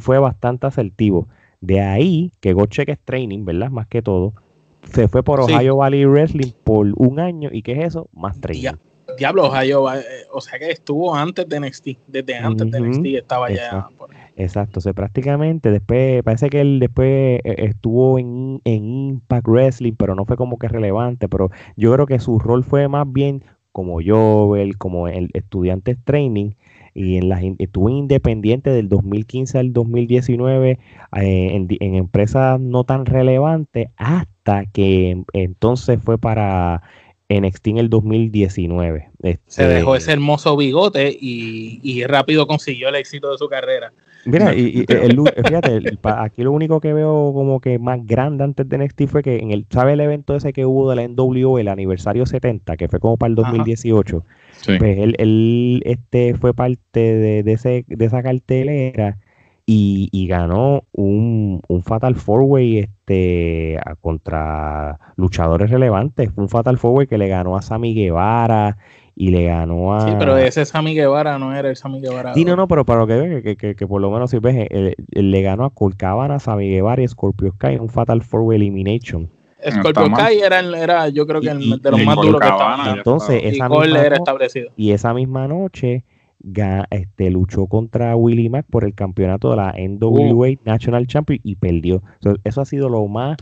[0.00, 1.28] fue bastante asertivo.
[1.60, 3.70] De ahí, que Gocheck es training, ¿verdad?
[3.70, 4.34] Más que todo,
[4.84, 8.08] se fue por Ohio Valley Wrestling por un año, ¿y qué es eso?
[8.12, 8.72] Más training.
[9.18, 13.50] Diablo, Ohio, eh, o sea que estuvo antes de NXT, desde antes de NXT estaba
[13.50, 19.46] ya por Exacto, o sea, prácticamente después, parece que él después eh, estuvo en, Impact
[19.46, 23.10] Wrestling, pero no fue como que relevante, pero yo creo que su rol fue más
[23.10, 24.00] bien como
[24.56, 26.52] él, como el estudiante training,
[26.94, 30.78] y en las estuvo independiente del 2015 al 2019 eh,
[31.12, 36.82] en, en, empresas no tan relevantes hasta que entonces fue para
[37.30, 39.10] NXT en el 2019.
[39.46, 43.92] Se dejó ese hermoso bigote y, y rápido consiguió el éxito de su carrera.
[44.24, 44.84] Mira, y,
[45.46, 49.38] fíjate, aquí lo único que veo como que más grande antes de NXT fue que
[49.38, 52.88] en el, ¿sabe el evento ese que hubo de la NWO, el aniversario 70, que
[52.88, 54.24] fue como para el 2018?
[54.78, 59.16] Pues él, él, este, fue parte de, ese, de esa cartelera
[59.66, 66.32] y, ganó un, un Fatal Four Way este, contra luchadores relevantes.
[66.32, 68.78] Fue un Fatal Four Way que le ganó a Sammy Guevara
[69.14, 70.08] y le ganó a.
[70.08, 72.34] Sí, pero ese Sammy Guevara no era el Sammy Guevara.
[72.34, 74.66] Sí, no, no, pero para lo que ve, que, que, por lo menos si ves,
[74.70, 78.56] él, le ganó a Colcabana, Sammy Guevara y Scorpio Sky en un Fatal Four Way
[78.56, 79.30] Elimination.
[79.68, 82.90] Scorpio Sky era, era, yo creo que el, de los más duros que estaba.
[82.90, 84.70] Entonces, esa misma era establecido.
[84.76, 86.04] Y esa misma noche
[86.90, 90.56] este, luchó contra Willie Mack por el campeonato de la NWA uh.
[90.64, 92.02] National Champion y perdió.
[92.44, 93.36] eso ha sido lo más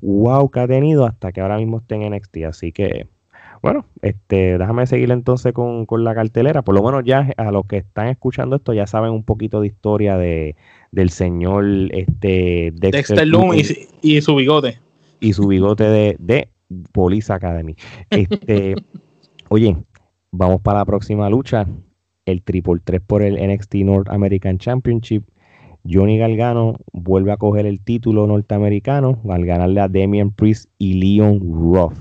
[0.00, 2.36] wow que ha tenido hasta que ahora mismo esté en NXT.
[2.48, 3.08] Así que,
[3.64, 6.60] bueno, este, déjame seguir entonces con, la cartelera.
[6.60, 9.68] Por lo menos ya a los que están escuchando esto ya saben un poquito de
[9.68, 10.54] historia de,
[10.92, 14.78] del señor este, Dexter, Dexter y, su bigote.
[15.18, 16.50] Y su bigote de, de
[16.92, 17.74] Police Academy.
[18.10, 18.74] Este,
[19.48, 19.78] oye,
[20.30, 21.66] vamos para la próxima lucha.
[22.26, 25.24] El triple 3 por el NXT North American Championship.
[25.90, 31.40] Johnny Galgano vuelve a coger el título norteamericano al ganarle a Damian Priest y Leon
[31.40, 31.94] Ruff.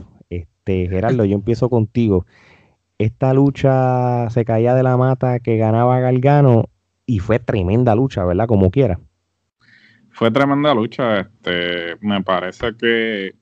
[0.66, 2.26] Este, Gerardo, yo empiezo contigo.
[2.98, 6.70] Esta lucha se caía de la mata que ganaba Galgano
[7.06, 8.48] y fue tremenda lucha, ¿verdad?
[8.48, 9.02] Como quiera.
[10.12, 11.20] Fue tremenda lucha.
[11.20, 13.36] Este, me parece que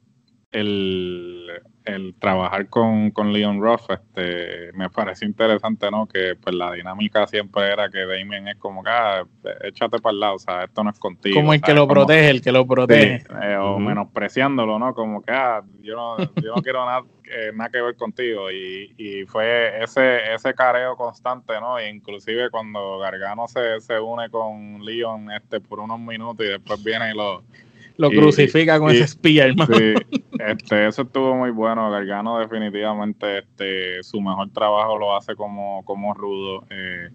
[0.52, 1.48] el,
[1.86, 6.08] el trabajar con, con Leon Ruff, este, me parece interesante, ¿no?
[6.08, 9.24] Que pues la dinámica siempre era que Damien es como que, ah,
[9.64, 11.36] échate para el lado, o sea, esto no es contigo.
[11.36, 13.24] Como el que lo protege, el que lo protege.
[13.44, 14.94] Eh, o menospreciándolo, ¿no?
[14.94, 18.52] Como que, ah, yo no, yo no quiero nada, eh, nada que ver contigo.
[18.52, 21.80] Y, y fue ese, ese careo constante, ¿no?
[21.80, 26.84] E inclusive cuando Gargano se, se une con Leon este, por unos minutos y después
[26.84, 27.44] viene y lo
[27.98, 29.76] lo crucifica con ese espía, hermano.
[29.78, 29.94] Sí,
[30.48, 31.90] este, eso estuvo muy bueno.
[31.92, 36.66] Gargano definitivamente este, su mejor trabajo lo hace como, como rudo.
[36.70, 37.10] Eh,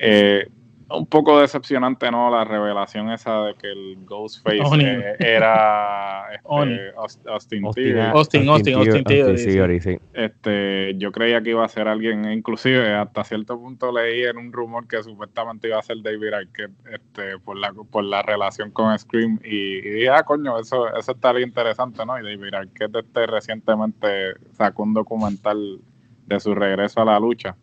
[0.00, 0.48] eh,
[0.88, 2.30] un poco decepcionante, ¿no?
[2.30, 6.92] La revelación esa de que el Ghostface eh, era este,
[7.26, 9.98] Austin, Austin, Austin, Austin, Austin, Theory, sí.
[10.12, 14.52] Este, yo creía que iba a ser alguien, inclusive hasta cierto punto leí en un
[14.52, 18.96] rumor que supuestamente iba a ser David Arquette este, por, la, por la relación con
[18.96, 22.18] Scream y, dije, ah, coño, eso, eso estaría interesante, ¿no?
[22.18, 25.80] Y David Arquette este, recientemente sacó un documental
[26.26, 27.56] de su regreso a la lucha.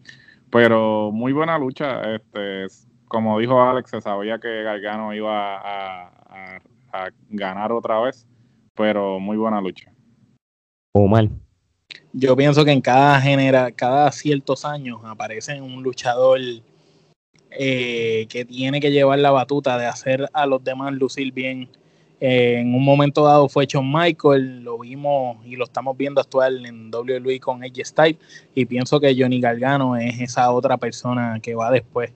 [0.49, 2.67] Pero muy buena lucha, este
[3.13, 6.09] como dijo Alex, se sabía que Gargano iba a,
[7.29, 8.25] ganar otra vez,
[8.75, 9.91] pero muy buena lucha.
[10.93, 11.29] O mal.
[12.11, 16.39] Yo pienso que en cada genera, cada ciertos años aparece un luchador
[17.51, 21.69] eh, que tiene que llevar la batuta de hacer a los demás lucir bien.
[22.19, 26.65] Eh, en un momento dado fue Shawn Michael, lo vimos y lo estamos viendo actual
[26.65, 28.17] en WWE con Edge Style
[28.55, 32.11] y pienso que Johnny Gargano es esa otra persona que va después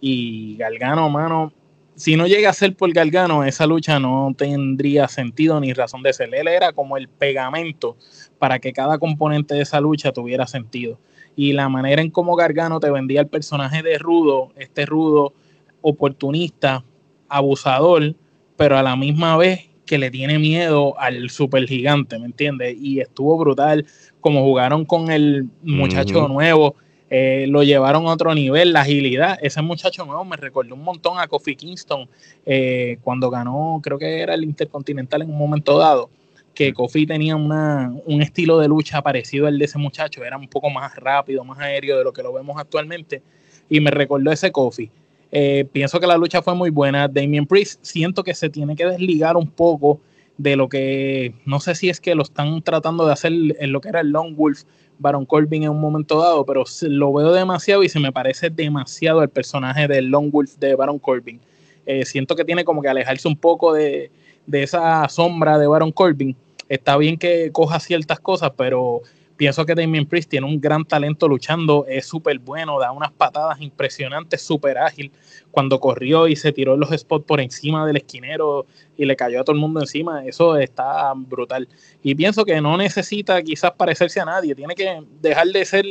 [0.00, 1.52] y Galgano, mano,
[1.94, 6.12] si no llega a ser por Galgano, esa lucha no tendría sentido ni razón de
[6.12, 6.34] ser.
[6.34, 7.96] Él era como el pegamento
[8.38, 10.98] para que cada componente de esa lucha tuviera sentido.
[11.36, 15.34] Y la manera en cómo Gargano te vendía el personaje de Rudo, este Rudo
[15.82, 16.84] oportunista,
[17.28, 18.14] abusador,
[18.56, 22.76] pero a la misma vez que le tiene miedo al super gigante, ¿me entiendes?
[22.80, 23.86] Y estuvo brutal
[24.20, 26.76] como jugaron con el muchacho nuevo
[27.10, 29.38] eh, lo llevaron a otro nivel, la agilidad.
[29.42, 32.08] Ese muchacho nuevo me recordó un montón a Kofi Kingston
[32.46, 36.08] eh, cuando ganó, creo que era el Intercontinental en un momento dado,
[36.54, 40.48] que Kofi tenía una, un estilo de lucha parecido al de ese muchacho, era un
[40.48, 43.22] poco más rápido, más aéreo de lo que lo vemos actualmente,
[43.68, 44.90] y me recordó ese Kofi.
[45.32, 47.06] Eh, pienso que la lucha fue muy buena.
[47.06, 50.00] Damien Priest, siento que se tiene que desligar un poco
[50.40, 53.82] de lo que no sé si es que lo están tratando de hacer en lo
[53.82, 54.62] que era el Long Wolf
[54.98, 59.22] Baron Corbin en un momento dado, pero lo veo demasiado y se me parece demasiado
[59.22, 61.40] el personaje de Long Wolf de Baron Corbin.
[61.84, 64.10] Eh, siento que tiene como que alejarse un poco de,
[64.46, 66.34] de esa sombra de Baron Corbin.
[66.70, 69.02] Está bien que coja ciertas cosas, pero
[69.40, 73.58] Pienso que Damien Priest tiene un gran talento luchando, es súper bueno, da unas patadas
[73.62, 75.10] impresionantes, súper ágil.
[75.50, 78.66] Cuando corrió y se tiró los spots por encima del esquinero
[78.98, 81.66] y le cayó a todo el mundo encima, eso está brutal.
[82.02, 85.86] Y pienso que no necesita quizás parecerse a nadie, tiene que dejar de ser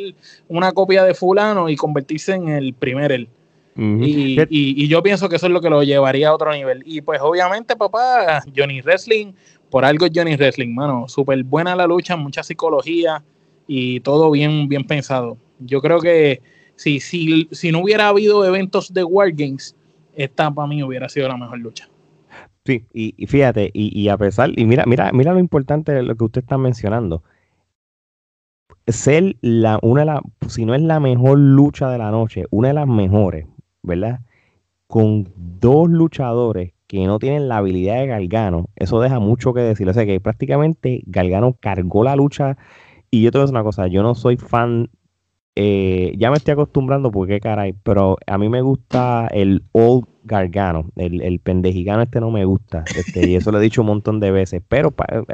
[0.48, 3.30] una copia de fulano y convertirse en el primer él.
[3.76, 6.84] y, y, yo pienso que eso es lo que lo llevaría a otro nivel.
[6.86, 9.34] Y pues obviamente, papá, Johnny Wrestling,
[9.72, 11.08] por algo es Johnny Wrestling, mano.
[11.08, 13.24] Súper buena la lucha, mucha psicología
[13.72, 15.38] y todo bien, bien pensado.
[15.60, 16.42] Yo creo que
[16.76, 19.76] si, si, si no hubiera habido eventos de Wargames,
[20.16, 21.88] esta para mí hubiera sido la mejor lucha.
[22.66, 26.24] Sí, y, fíjate, y, a pesar, y mira, mira, mira lo importante de lo que
[26.24, 27.22] usted está mencionando.
[28.88, 32.70] Ser la, una de las, si no es la mejor lucha de la noche, una
[32.70, 33.46] de las mejores,
[33.84, 34.22] ¿verdad?
[34.88, 39.88] Con dos luchadores que no tienen la habilidad de Galgano, eso deja mucho que decir.
[39.88, 42.58] O sea que prácticamente Galgano cargó la lucha
[43.12, 44.90] y yo te voy a decir una cosa, yo no soy fan,
[45.56, 50.92] eh, ya me estoy acostumbrando porque caray, pero a mí me gusta el old Gargano,
[50.96, 54.20] el, el pendejigano este no me gusta, este, y eso lo he dicho un montón
[54.20, 54.94] de veces, pero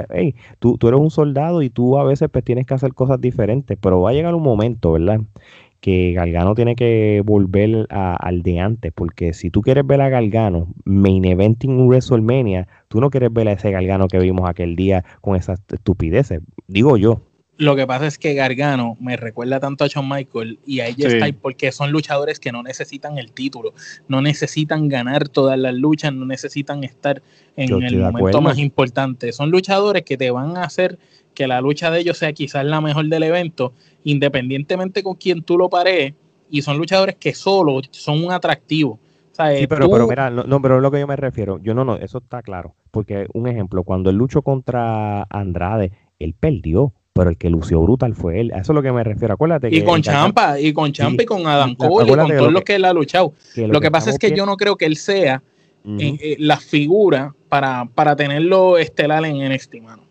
[0.10, 3.20] hey, tú, tú eres un soldado y tú a veces pues tienes que hacer cosas
[3.20, 5.22] diferentes, pero va a llegar un momento, ¿verdad?
[5.86, 10.74] que Galgano tiene que volver al de antes, porque si tú quieres ver a Galgano
[10.84, 15.36] main eventing WrestleMania, tú no quieres ver a ese Galgano que vimos aquel día con
[15.36, 17.22] esas estupideces, digo yo.
[17.58, 21.08] Lo que pasa es que Gargano me recuerda tanto a Shawn Michael y a ella
[21.08, 23.74] está porque son luchadores que no necesitan el título,
[24.10, 27.22] no necesitan ganar todas las luchas, no necesitan estar
[27.56, 29.32] en el momento más importante.
[29.32, 31.00] Son luchadores que te van a hacer
[31.34, 33.72] que la lucha de ellos sea quizás la mejor del evento,
[34.04, 36.14] independientemente con quien tú lo parees,
[36.50, 39.00] y son luchadores que solo son un atractivo.
[39.32, 41.60] sí, pero, pero mira, no, no, pero es lo que yo me refiero.
[41.62, 42.76] Yo no, no, eso está claro.
[42.92, 48.14] Porque un ejemplo, cuando él luchó contra Andrade, él perdió pero el que lució brutal
[48.14, 48.52] fue él.
[48.54, 49.34] A eso es lo que me refiero.
[49.34, 52.64] Acuérdate y con Champa, y con Champa, y con Adam Cole, y con todos los
[52.64, 53.32] que, él ha luchado.
[53.56, 55.42] lo, que, pasa es que yo no creo que él sea
[55.86, 60.04] eh, eh, la figura para, para tenerlo estelar en este mano.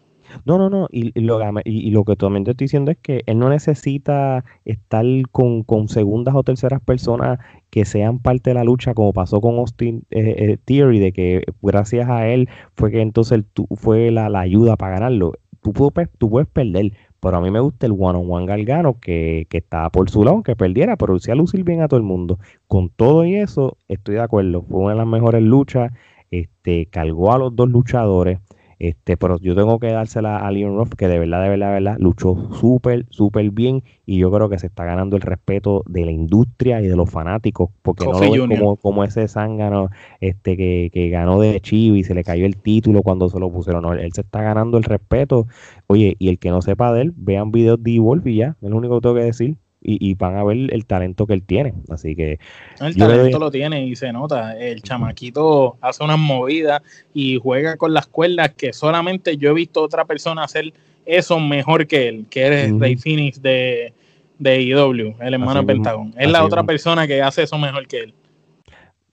[0.47, 0.88] No, no, no.
[0.90, 5.05] Y, lo, y, lo que también te estoy diciendo es que él no necesita estar
[5.31, 7.38] con, con segundas o terceras personas
[7.69, 12.09] que sean parte de la lucha, como pasó con Austin eh, Theory, de que gracias
[12.09, 13.45] a él fue que entonces
[13.77, 15.35] fue la, la ayuda para ganarlo
[15.72, 15.90] tú,
[16.29, 20.24] puedes, perder, pero a mí me gusta el one-on-one Galgano que, que estaba por su
[20.24, 22.38] lado, que perdiera, pero lucía lucir bien a todo el mundo.
[22.66, 24.62] Con todo y eso, estoy de acuerdo.
[24.62, 25.92] Fue una de las mejores luchas.
[26.31, 28.40] Este, cargó a los dos luchadores.
[28.85, 31.73] Este, pero yo tengo que dársela a Leon Ruff, que de verdad, de verdad, de
[31.73, 33.83] verdad, luchó súper, súper bien.
[34.05, 37.09] Y yo creo que se está ganando el respeto de la industria y de los
[37.09, 39.88] fanáticos, porque no lo ven como, como, ese zángano
[40.20, 43.51] este, que, que ganó de Chivo y se le cayó el título cuando se lo
[43.51, 43.85] pusieron.
[43.85, 45.47] No, él se está ganando el respeto.
[45.87, 48.68] Oye, y el que no sepa de él, vean videos de Evolve y ya, es
[48.68, 51.75] lo único que tengo que decir y, van a ver el talento que él tiene.
[51.90, 52.38] Así que.
[52.81, 54.59] El talento lo tiene y se nota.
[54.59, 59.83] El chamaquito hace unas movidas y juega con las cuerdas que solamente yo he visto
[59.83, 60.73] otra persona hacer
[61.05, 63.92] eso mejor que él, que es uh Ray Phoenix de,
[64.38, 66.14] de IW, el hermano de Pentagon.
[66.16, 68.14] Es la otra persona que hace eso mejor que él.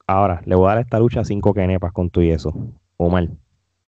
[0.08, 2.54] Ahora, le voy a dar esta lucha cinco kenepas con tú y eso.
[2.98, 3.28] Omar.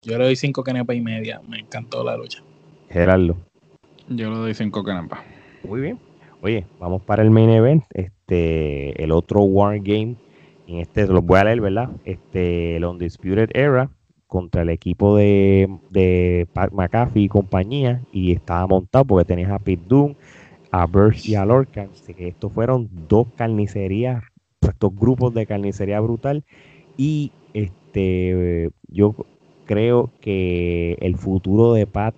[0.02, 1.40] Yo le doy cinco kenepas y media.
[1.48, 2.42] Me encantó la lucha.
[2.90, 3.36] Gerardo.
[4.08, 5.20] Yo le doy cinco kenepas.
[5.64, 5.98] Muy bien.
[6.46, 10.14] Oye, vamos para el main event, este, el otro War Game,
[10.68, 11.90] en este lo voy a leer, ¿verdad?
[12.04, 13.90] Este, el Undisputed Era
[14.28, 19.58] contra el equipo de, de Pat McAfee y compañía, y estaba montado porque tenías a
[19.58, 20.14] Pete Doom,
[20.70, 24.22] a Burst y a Lorcan, así que estos fueron dos carnicerías,
[24.60, 26.44] estos grupos de carnicería brutal,
[26.96, 29.16] y este, yo
[29.64, 32.14] creo que el futuro de Pat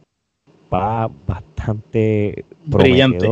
[0.71, 3.27] va bastante brillante.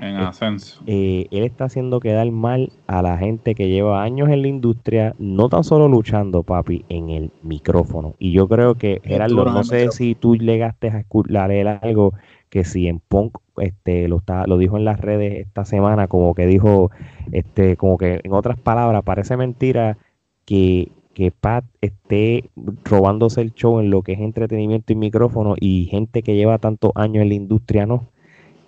[0.00, 0.82] En ascenso.
[0.86, 5.14] Eh, él está haciendo quedar mal a la gente que lleva años en la industria,
[5.18, 8.14] no tan solo luchando, papi, en el micrófono.
[8.18, 11.50] Y yo creo que, Gerardo, no sé si tú llegaste a, escuchar
[11.82, 12.14] algo
[12.50, 16.34] que si en Punk este, lo, está, lo dijo en las redes esta semana, como
[16.34, 16.90] que dijo,
[17.32, 19.98] este, como que en otras palabras, parece mentira
[20.44, 22.50] que, que Pat esté
[22.84, 26.92] robándose el show en lo que es entretenimiento y micrófono y gente que lleva tantos
[26.94, 28.08] años en la industria no.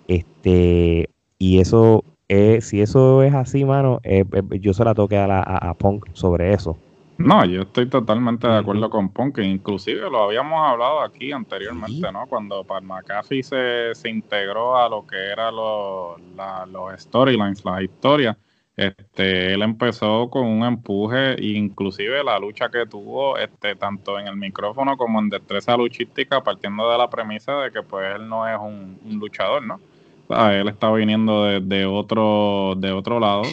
[0.07, 1.09] Este,
[1.39, 5.39] y eso, es, si eso es así, mano, eh, eh, yo se la toque a,
[5.39, 6.77] a, Punk sobre eso.
[7.17, 12.27] No, yo estoy totalmente de acuerdo con Punk, inclusive lo habíamos hablado aquí anteriormente, ¿no?
[12.27, 18.37] Cuando Pat McAfee se, se integró a lo que eran los storylines, las historias,
[18.75, 24.37] este, él empezó con un empuje, inclusive la lucha que tuvo, este, tanto en el
[24.37, 28.57] micrófono como en destreza luchística, partiendo de la premisa de que pues él no es
[28.57, 29.81] un, un luchador, ¿no?
[30.29, 33.43] Él está viniendo de, otro, de otro lado,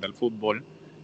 [0.00, 0.62] del fútbol.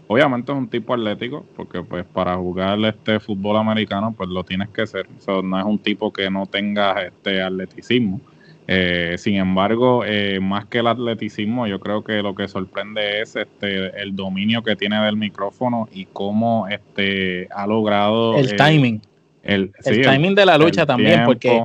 [0.08, 4.68] Obviamente es un tipo atlético, porque pues para jugar este fútbol americano, pues lo tienes
[4.70, 5.06] que ser.
[5.42, 8.20] no es un tipo que no tenga este atleticismo.
[8.66, 13.34] Eh, sin embargo, eh, más que el atleticismo, yo creo que lo que sorprende es
[13.36, 19.00] este el dominio que tiene del micrófono y cómo este ha logrado el timing.
[19.42, 21.64] El, timing de la lucha también, porque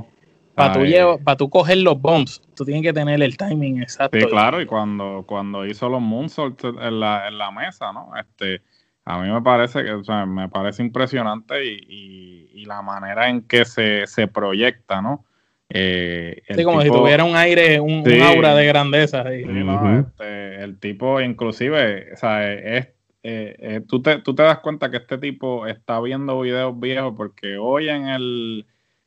[0.55, 4.17] para tú, pa tú coger los bombs, tú tienes que tener el timing exacto.
[4.17, 8.11] Sí, claro, y cuando, cuando hizo los moonsaults en la, en la mesa, ¿no?
[8.17, 8.61] Este,
[9.03, 13.43] a mí me parece que, o sea, me parece impresionante y, y, la manera en
[13.43, 15.25] que se, se proyecta, ¿no?
[15.69, 19.23] Eh, sí, como si tuviera un aire, un, aura de grandeza.
[19.31, 22.87] este, el tipo, inclusive, o sea, es,
[23.23, 27.13] eh, eh, tú, te, tú te das cuenta que este tipo está viendo videos viejos
[27.17, 28.65] porque hoy en el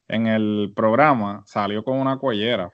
[0.09, 2.73] en el programa salió con una cuellera.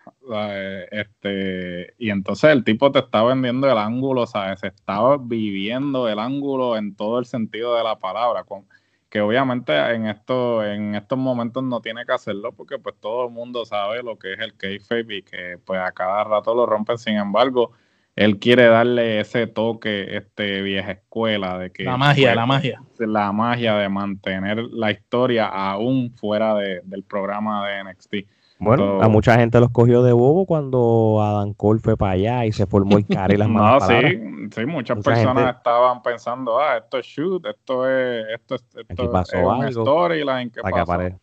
[0.91, 4.61] Este, y entonces el tipo te está vendiendo el ángulo, ¿sabes?
[4.61, 8.45] Se estaba viviendo el ángulo en todo el sentido de la palabra.
[8.45, 8.67] Con,
[9.15, 13.33] que obviamente en, esto, en estos momentos no tiene que hacerlo porque pues todo el
[13.33, 16.99] mundo sabe lo que es el kayfabe y que pues a cada rato lo rompen.
[16.99, 17.73] Sin embargo,
[18.17, 23.33] él quiere darle ese toque, este vieja escuela de que la magia, la magia, la
[23.33, 28.15] magia de mantener la historia aún fuera del programa de NXT.
[28.61, 32.53] Bueno, a mucha gente los cogió de bobo cuando Adam Cole fue para allá y
[32.53, 33.83] se formó el cara y las manos.
[33.83, 34.21] no, sí,
[34.55, 39.45] sí, muchas personas estaban pensando, ah, esto es shoot, esto es, esto, esto pasó es
[39.45, 41.21] una storyline que pasó.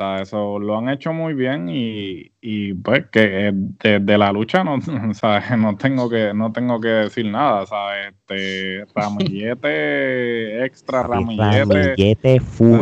[0.00, 4.78] Eso lo han hecho muy bien y, y pues que de, de, la lucha no,
[5.14, 5.58] ¿sabes?
[5.58, 8.08] no tengo que no tengo que decir nada, ¿sabes?
[8.08, 11.64] Este ramillete extra ramillete.
[11.64, 12.80] Ramillete full.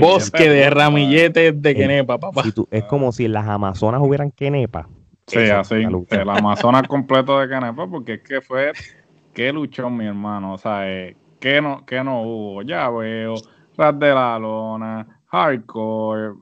[0.00, 2.42] bosque, de ramilletes de Kenepa, papá.
[2.70, 4.88] es como si las Amazonas hubieran Kenepa.
[5.26, 8.72] Sí, así, el Amazonas completo de Kenepa, porque es que fue
[9.34, 10.84] que luchó mi hermano, o sea,
[11.38, 13.34] que no, que no hubo, ya veo,
[13.76, 16.34] ras de la lona, hardcore,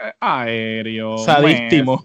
[0.00, 2.04] eh, aéreo, sadístimo.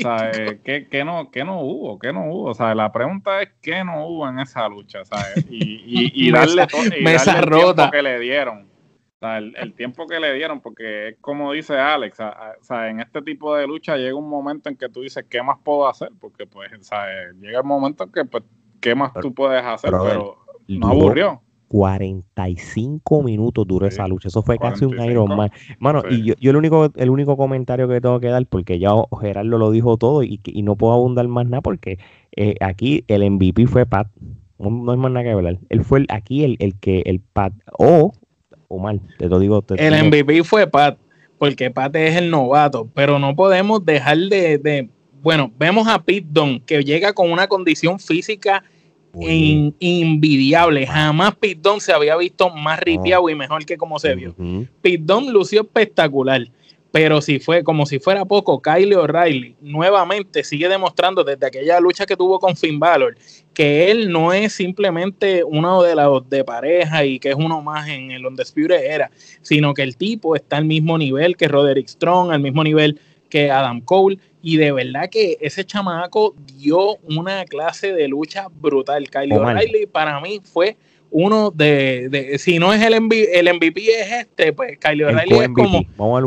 [0.00, 0.60] ¿sabes?
[0.64, 1.98] ¿Qué, qué, no, ¿Qué no hubo?
[1.98, 2.52] ¿Qué no hubo?
[2.74, 5.44] La pregunta es qué no hubo en esa lucha, ¿sabes?
[5.48, 8.72] Y, y, y darle, todo, y darle el tiempo que le dieron.
[9.20, 12.18] El, el, tiempo que le dieron, porque es como dice Alex,
[12.70, 15.86] en este tipo de lucha llega un momento en que tú dices, ¿qué más puedo
[15.86, 16.10] hacer?
[16.20, 17.32] Porque pues, ¿sabes?
[17.40, 18.42] llega el momento en que, pues,
[18.80, 19.92] ¿qué más tú puedes hacer?
[19.92, 21.40] Pero, no aburrió.
[21.72, 24.28] 45 minutos duró esa lucha.
[24.28, 25.50] Eso fue casi un Iron Man.
[25.78, 28.90] Mano, y yo, yo, el único el único comentario que tengo que dar, porque ya
[29.18, 31.98] Gerardo lo dijo todo y, y no puedo abundar más nada, porque
[32.36, 34.06] eh, aquí el MVP fue Pat.
[34.58, 35.60] No, hay más nada que hablar.
[35.70, 37.54] Él fue aquí el, el que el Pat.
[37.78, 38.12] O,
[38.68, 39.64] o mal, te lo digo.
[39.78, 40.98] el MVP fue Pat,
[41.38, 44.90] porque Pat es el novato, pero no podemos dejar de, de
[45.22, 48.62] bueno, vemos a Pete Don que llega con una condición física
[49.20, 50.86] in, invidiable.
[50.86, 54.34] Jamás Pitón se había visto más ripiado y mejor que como se vio.
[54.38, 54.66] Uh
[55.30, 56.48] lució espectacular.
[56.90, 62.04] Pero si fue como si fuera poco, Kylie O'Reilly nuevamente sigue demostrando desde aquella lucha
[62.04, 63.16] que tuvo con Finn Balor
[63.52, 67.88] que él no es simplemente uno de los de pareja y que es uno más
[67.88, 69.10] en el Undisputed Era,
[69.42, 72.98] sino que el tipo está al mismo nivel que Roderick Strong, al mismo nivel
[73.32, 79.08] que Adam Cole y de verdad que ese chamaco dio una clase de lucha brutal.
[79.08, 80.76] Kyle O'Reilly para mí fue
[81.10, 85.48] uno de, si no es el, MVP, el MVP es este, pues Kyle O'Reilly es
[85.48, 85.78] como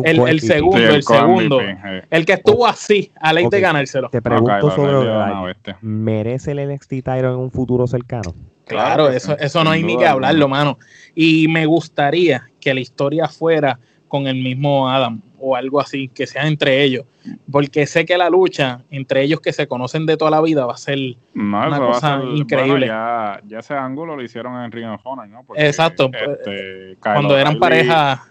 [0.04, 1.62] el, segundo, el, segundo,
[2.10, 4.10] el que estuvo así a ley de ganárselo.
[4.10, 8.34] Te pregunto sobre ¿merece el NXT Tyro en un futuro cercano?
[8.66, 10.80] Claro, eso, eso no hay ni que hablarlo, mano.
[11.14, 16.26] Y me gustaría que la historia fuera con el mismo Adam o algo así, que
[16.26, 17.06] sea entre ellos,
[17.52, 20.74] porque sé que la lucha entre ellos que se conocen de toda la vida va
[20.74, 20.98] a ser
[21.36, 22.88] una cosa increíble.
[22.88, 25.46] ya, ya, ese ángulo lo hicieron en Ring of Honor, ¿no?
[25.56, 28.26] Exacto, este, cuando eran pareja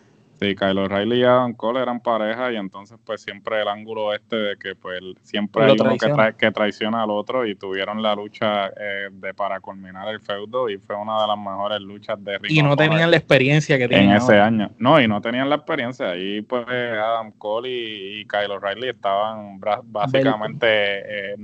[0.44, 4.36] Sí, Kyle O'Reilly y Adam Cole eran pareja y entonces pues siempre el ángulo este
[4.36, 5.96] de que pues siempre hay uno
[6.36, 10.76] que, traiciona al otro y tuvieron la lucha eh, de para culminar el feudo y
[10.76, 14.10] fue una de las mejores luchas de Ring Y no tenían la experiencia que tenían
[14.10, 14.70] en ese año.
[14.78, 16.10] No, y no tenían la experiencia.
[16.10, 21.36] Ahí pues Adam Cole y, Kyle O'Reilly estaban básicamente eh,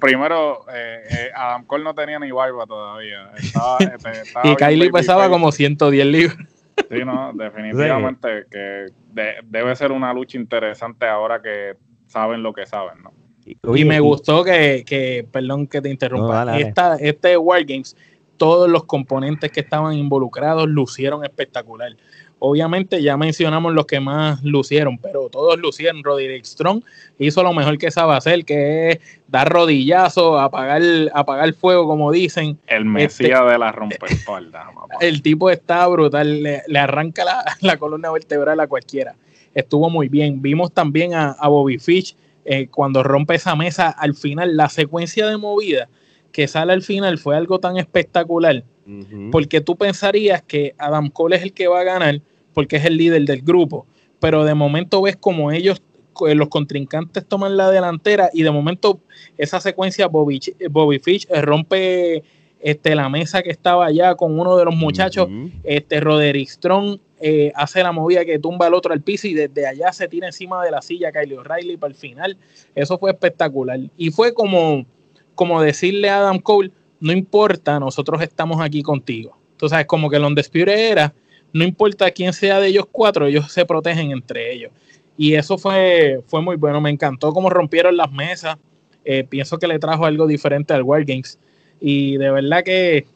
[0.00, 3.32] primero eh, Adam Cole no tenía ni barba todavía.
[3.34, 6.51] Este, y Kylie pesaba como 110 libras.
[6.90, 13.02] Sí, no, definitivamente que debe ser una lucha interesante ahora que saben lo que saben,
[13.02, 13.12] ¿no?
[13.44, 17.96] Y, me gustó que, perdón que te interrumpa, esta, este Wargames,
[18.36, 21.96] todos los componentes que estaban involucrados lucieron espectacular.
[22.44, 26.02] Obviamente ya mencionamos los que más lucieron, pero todos lucieron.
[26.02, 26.82] Roderick Strong
[27.20, 30.82] hizo lo mejor que sabe hacer, que es dar rodillazo, apagar,
[31.14, 32.58] apagar fuego, como dicen.
[32.66, 34.70] El este, de la rompeespalda.
[35.00, 37.24] el tipo está brutal, le, arranca
[37.60, 39.14] la, columna vertebral a cualquiera.
[39.54, 40.42] Estuvo muy bien.
[40.42, 45.36] Vimos también a, Bobby Fish eh, cuando rompe esa mesa al final, la secuencia de
[45.36, 45.88] movida
[46.32, 48.64] que sale al final fue algo tan espectacular.
[49.30, 52.20] Porque tú pensarías que Adam Cole es el que va a ganar,
[52.52, 53.86] porque es el líder del grupo,
[54.20, 55.82] pero de momento ves como ellos,
[56.26, 59.00] eh, los contrincantes toman la delantera y de momento
[59.38, 60.40] esa secuencia Bobby,
[60.70, 62.22] Bobby Fish eh, rompe
[62.60, 65.28] este, la mesa que estaba allá con uno de los muchachos,
[65.64, 69.64] este, Roderick Strong eh, hace la movida que tumba al otro al piso y desde
[69.64, 72.36] allá se tira encima de la silla Kylie O'Reilly para el final.
[72.74, 73.78] Eso fue espectacular.
[73.96, 74.84] Y fue como,
[75.36, 79.36] como decirle a Adam Cole, no importa, nosotros estamos aquí contigo.
[79.52, 81.14] Entonces, es como que el Undisputed era
[81.52, 84.72] no importa quién sea de ellos cuatro, ellos se protegen entre ellos.
[85.16, 86.80] Y eso fue, fue muy bueno.
[86.80, 88.56] Me encantó cómo rompieron las mesas.
[89.04, 91.38] Eh, pienso que le trajo algo diferente al World Games.
[91.80, 93.06] Y de verdad que,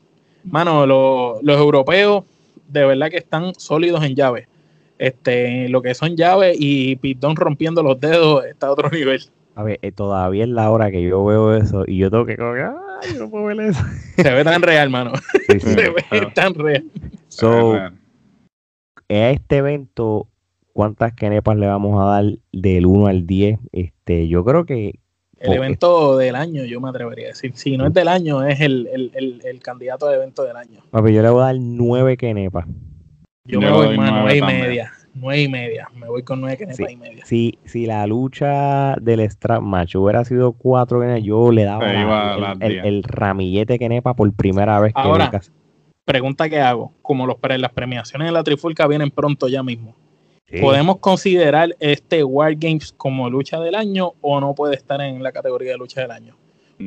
[0.45, 2.25] mano, los europeos
[2.69, 4.49] de verdad que están sólidos en llave.
[4.99, 9.23] Este, lo que son llaves y Pitón rompiendo los dedos está a otro nivel.
[9.55, 12.37] A ver, eh, todavía es la hora que yo veo eso y yo tengo que
[12.37, 13.83] ay, no puedo ver eso.
[14.17, 15.13] Se ve tan real, mano.
[15.59, 16.85] Se ve tan real.
[17.29, 17.79] So,
[19.09, 20.29] a este evento,
[20.73, 23.59] ¿cuántas kenepas le vamos a dar del 1 al 10?
[23.73, 25.01] Este, yo creo que
[25.39, 27.53] el evento del año, yo me atrevería a decir.
[27.55, 28.89] Si no es del año, es el,
[29.63, 30.81] candidato de evento del año.
[30.91, 32.67] Papi, yo le voy a dar nueve kenepas.
[33.45, 34.93] Yo, me voy más nueve y media.
[35.15, 35.89] Nueve y media.
[35.95, 37.25] Me voy con nueve kenepas y media.
[37.27, 43.03] Si, si la lucha del strap match hubiera sido cuatro kenepas, yo le daba el,
[43.03, 44.93] ramillete kenepa por primera vez.
[44.95, 45.31] Ahora,
[46.07, 46.95] pregunta que hago.
[47.03, 49.95] Como los, las premiaciones de la Trifulca vienen pronto ya mismo.
[50.61, 55.33] ¿Podemos considerar este War Games como lucha del año o no puede estar en la
[55.33, 56.37] categoría de lucha del año?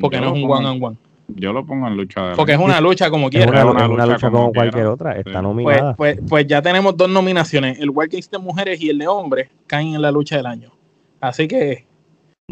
[0.00, 0.96] Porque no es un one on one.
[1.36, 3.44] Yo lo pongo en lucha del Porque es una lucha como quiera.
[3.44, 5.12] Es una, lucha, como, cualquier otra.
[5.12, 5.94] Está nominada.
[5.94, 7.78] Pues, pues, pues, ya tenemos dos nominaciones.
[7.78, 10.72] El War Games de mujeres y el de hombres caen en la lucha del año.
[11.20, 11.84] Así que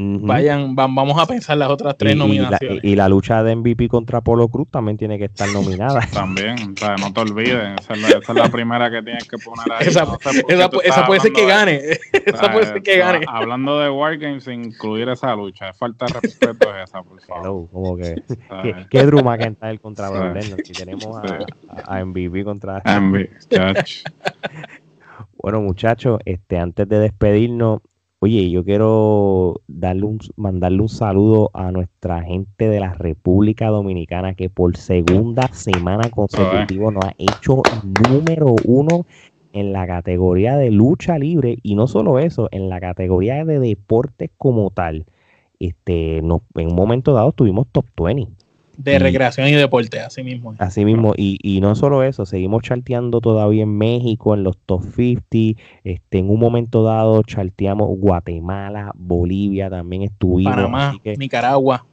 [0.01, 2.85] Vayan, vamos a pensar las otras tres nominaciones.
[2.85, 6.01] Y la, lucha de MVP contra Polo Cruz también tiene que estar nominada.
[6.13, 9.89] también, o sea, no te olvides, esa es la, primera que tienes que poner ahí.
[9.89, 11.81] Esa, puede ser que gane.
[12.27, 13.27] esa puede ser que gane.
[13.27, 17.69] Hablando de Wargames, incluir esa lucha, falta de respeto es esa, por favor.
[17.69, 18.23] como que,
[18.63, 21.21] ¿qué, qué Drew McIntyre contra Brock Si tenemos
[21.87, 22.81] a, MVP contra...
[22.85, 23.31] MVP,
[25.43, 27.81] bueno, muchachos, este, antes de despedirnos,
[28.21, 34.35] Oye, yo quiero darle un, mandarle un saludo a nuestra gente de la República Dominicana
[34.35, 37.63] que por segunda semana consecutiva nos ha hecho
[38.11, 39.07] número uno
[39.53, 41.59] en la categoría de lucha libre.
[41.63, 45.07] Y no solo eso, en la categoría de deportes como tal.
[45.61, 48.38] Este, en un momento dado tuvimos top 20
[48.79, 50.55] de recreación y deporte, así mismo.
[50.59, 54.85] Así mismo, y, y no solo eso, seguimos charteando todavía en México, en los top
[54.85, 60.55] 50, este, en un momento dado charteamos Guatemala, Bolivia, también estuvimos.
[60.55, 61.87] Panamá, Nicaragua.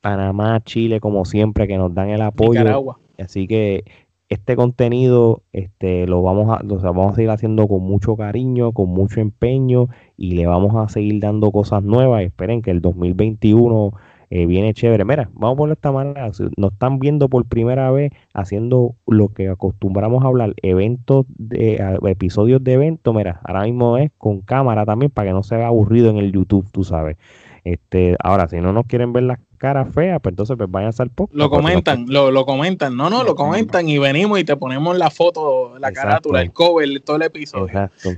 [0.00, 2.60] Panamá, Chile, como siempre, que nos dan el apoyo.
[2.60, 3.00] Nicaragua.
[3.18, 3.84] Así que
[4.28, 8.88] este contenido este, lo, vamos a, lo vamos a seguir haciendo con mucho cariño, con
[8.88, 12.22] mucho empeño y le vamos a seguir dando cosas nuevas.
[12.22, 13.92] Esperen que el 2021
[14.30, 15.04] eh, viene chévere.
[15.04, 16.30] Mira, vamos de esta manera.
[16.56, 22.62] Nos están viendo por primera vez haciendo lo que acostumbramos a hablar, eventos, de, episodios
[22.62, 23.12] de eventos.
[23.14, 26.30] Mira, ahora mismo es con cámara también para que no se vea aburrido en el
[26.32, 27.16] YouTube, tú sabes.
[27.64, 31.10] Este, ahora, si no nos quieren ver las cara fea, pues entonces pues vayan al
[31.10, 31.36] podcast.
[31.36, 32.96] Lo comentan, lo, lo, comentan.
[32.96, 36.88] No, no, lo comentan y venimos y te ponemos la foto, la carátula, el cover,
[37.00, 37.66] todo el episodio.
[37.66, 38.08] Exacto.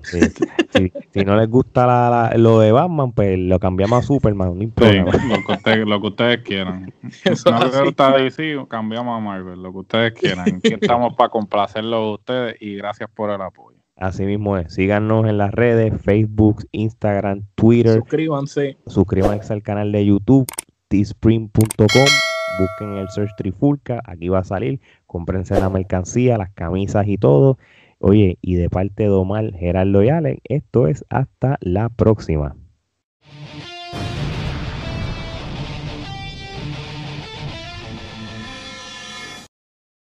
[1.12, 5.74] si, no les gusta lo de Batman, pues lo cambiamos a Superman, no importa.
[5.84, 6.94] lo, que ustedes quieran.
[7.24, 10.48] Eso no les gusta DC, cambiamos a Marvel, lo que ustedes quieran.
[10.48, 13.81] Aquí estamos para complacerlo a ustedes y gracias por el apoyo.
[13.96, 14.74] Así mismo es.
[14.74, 17.98] Síganos en las redes, Facebook, Instagram, Twitter.
[17.98, 18.76] Suscríbanse.
[18.86, 20.46] Suscríbanse al canal de YouTube
[20.92, 22.04] teespring.com,
[22.58, 27.56] busquen el search Trifulca, aquí va a salir, cómprense la mercancía, las camisas y todo.
[27.98, 32.56] Oye, y de parte de Omar Gerardo y Alex, esto es hasta la próxima.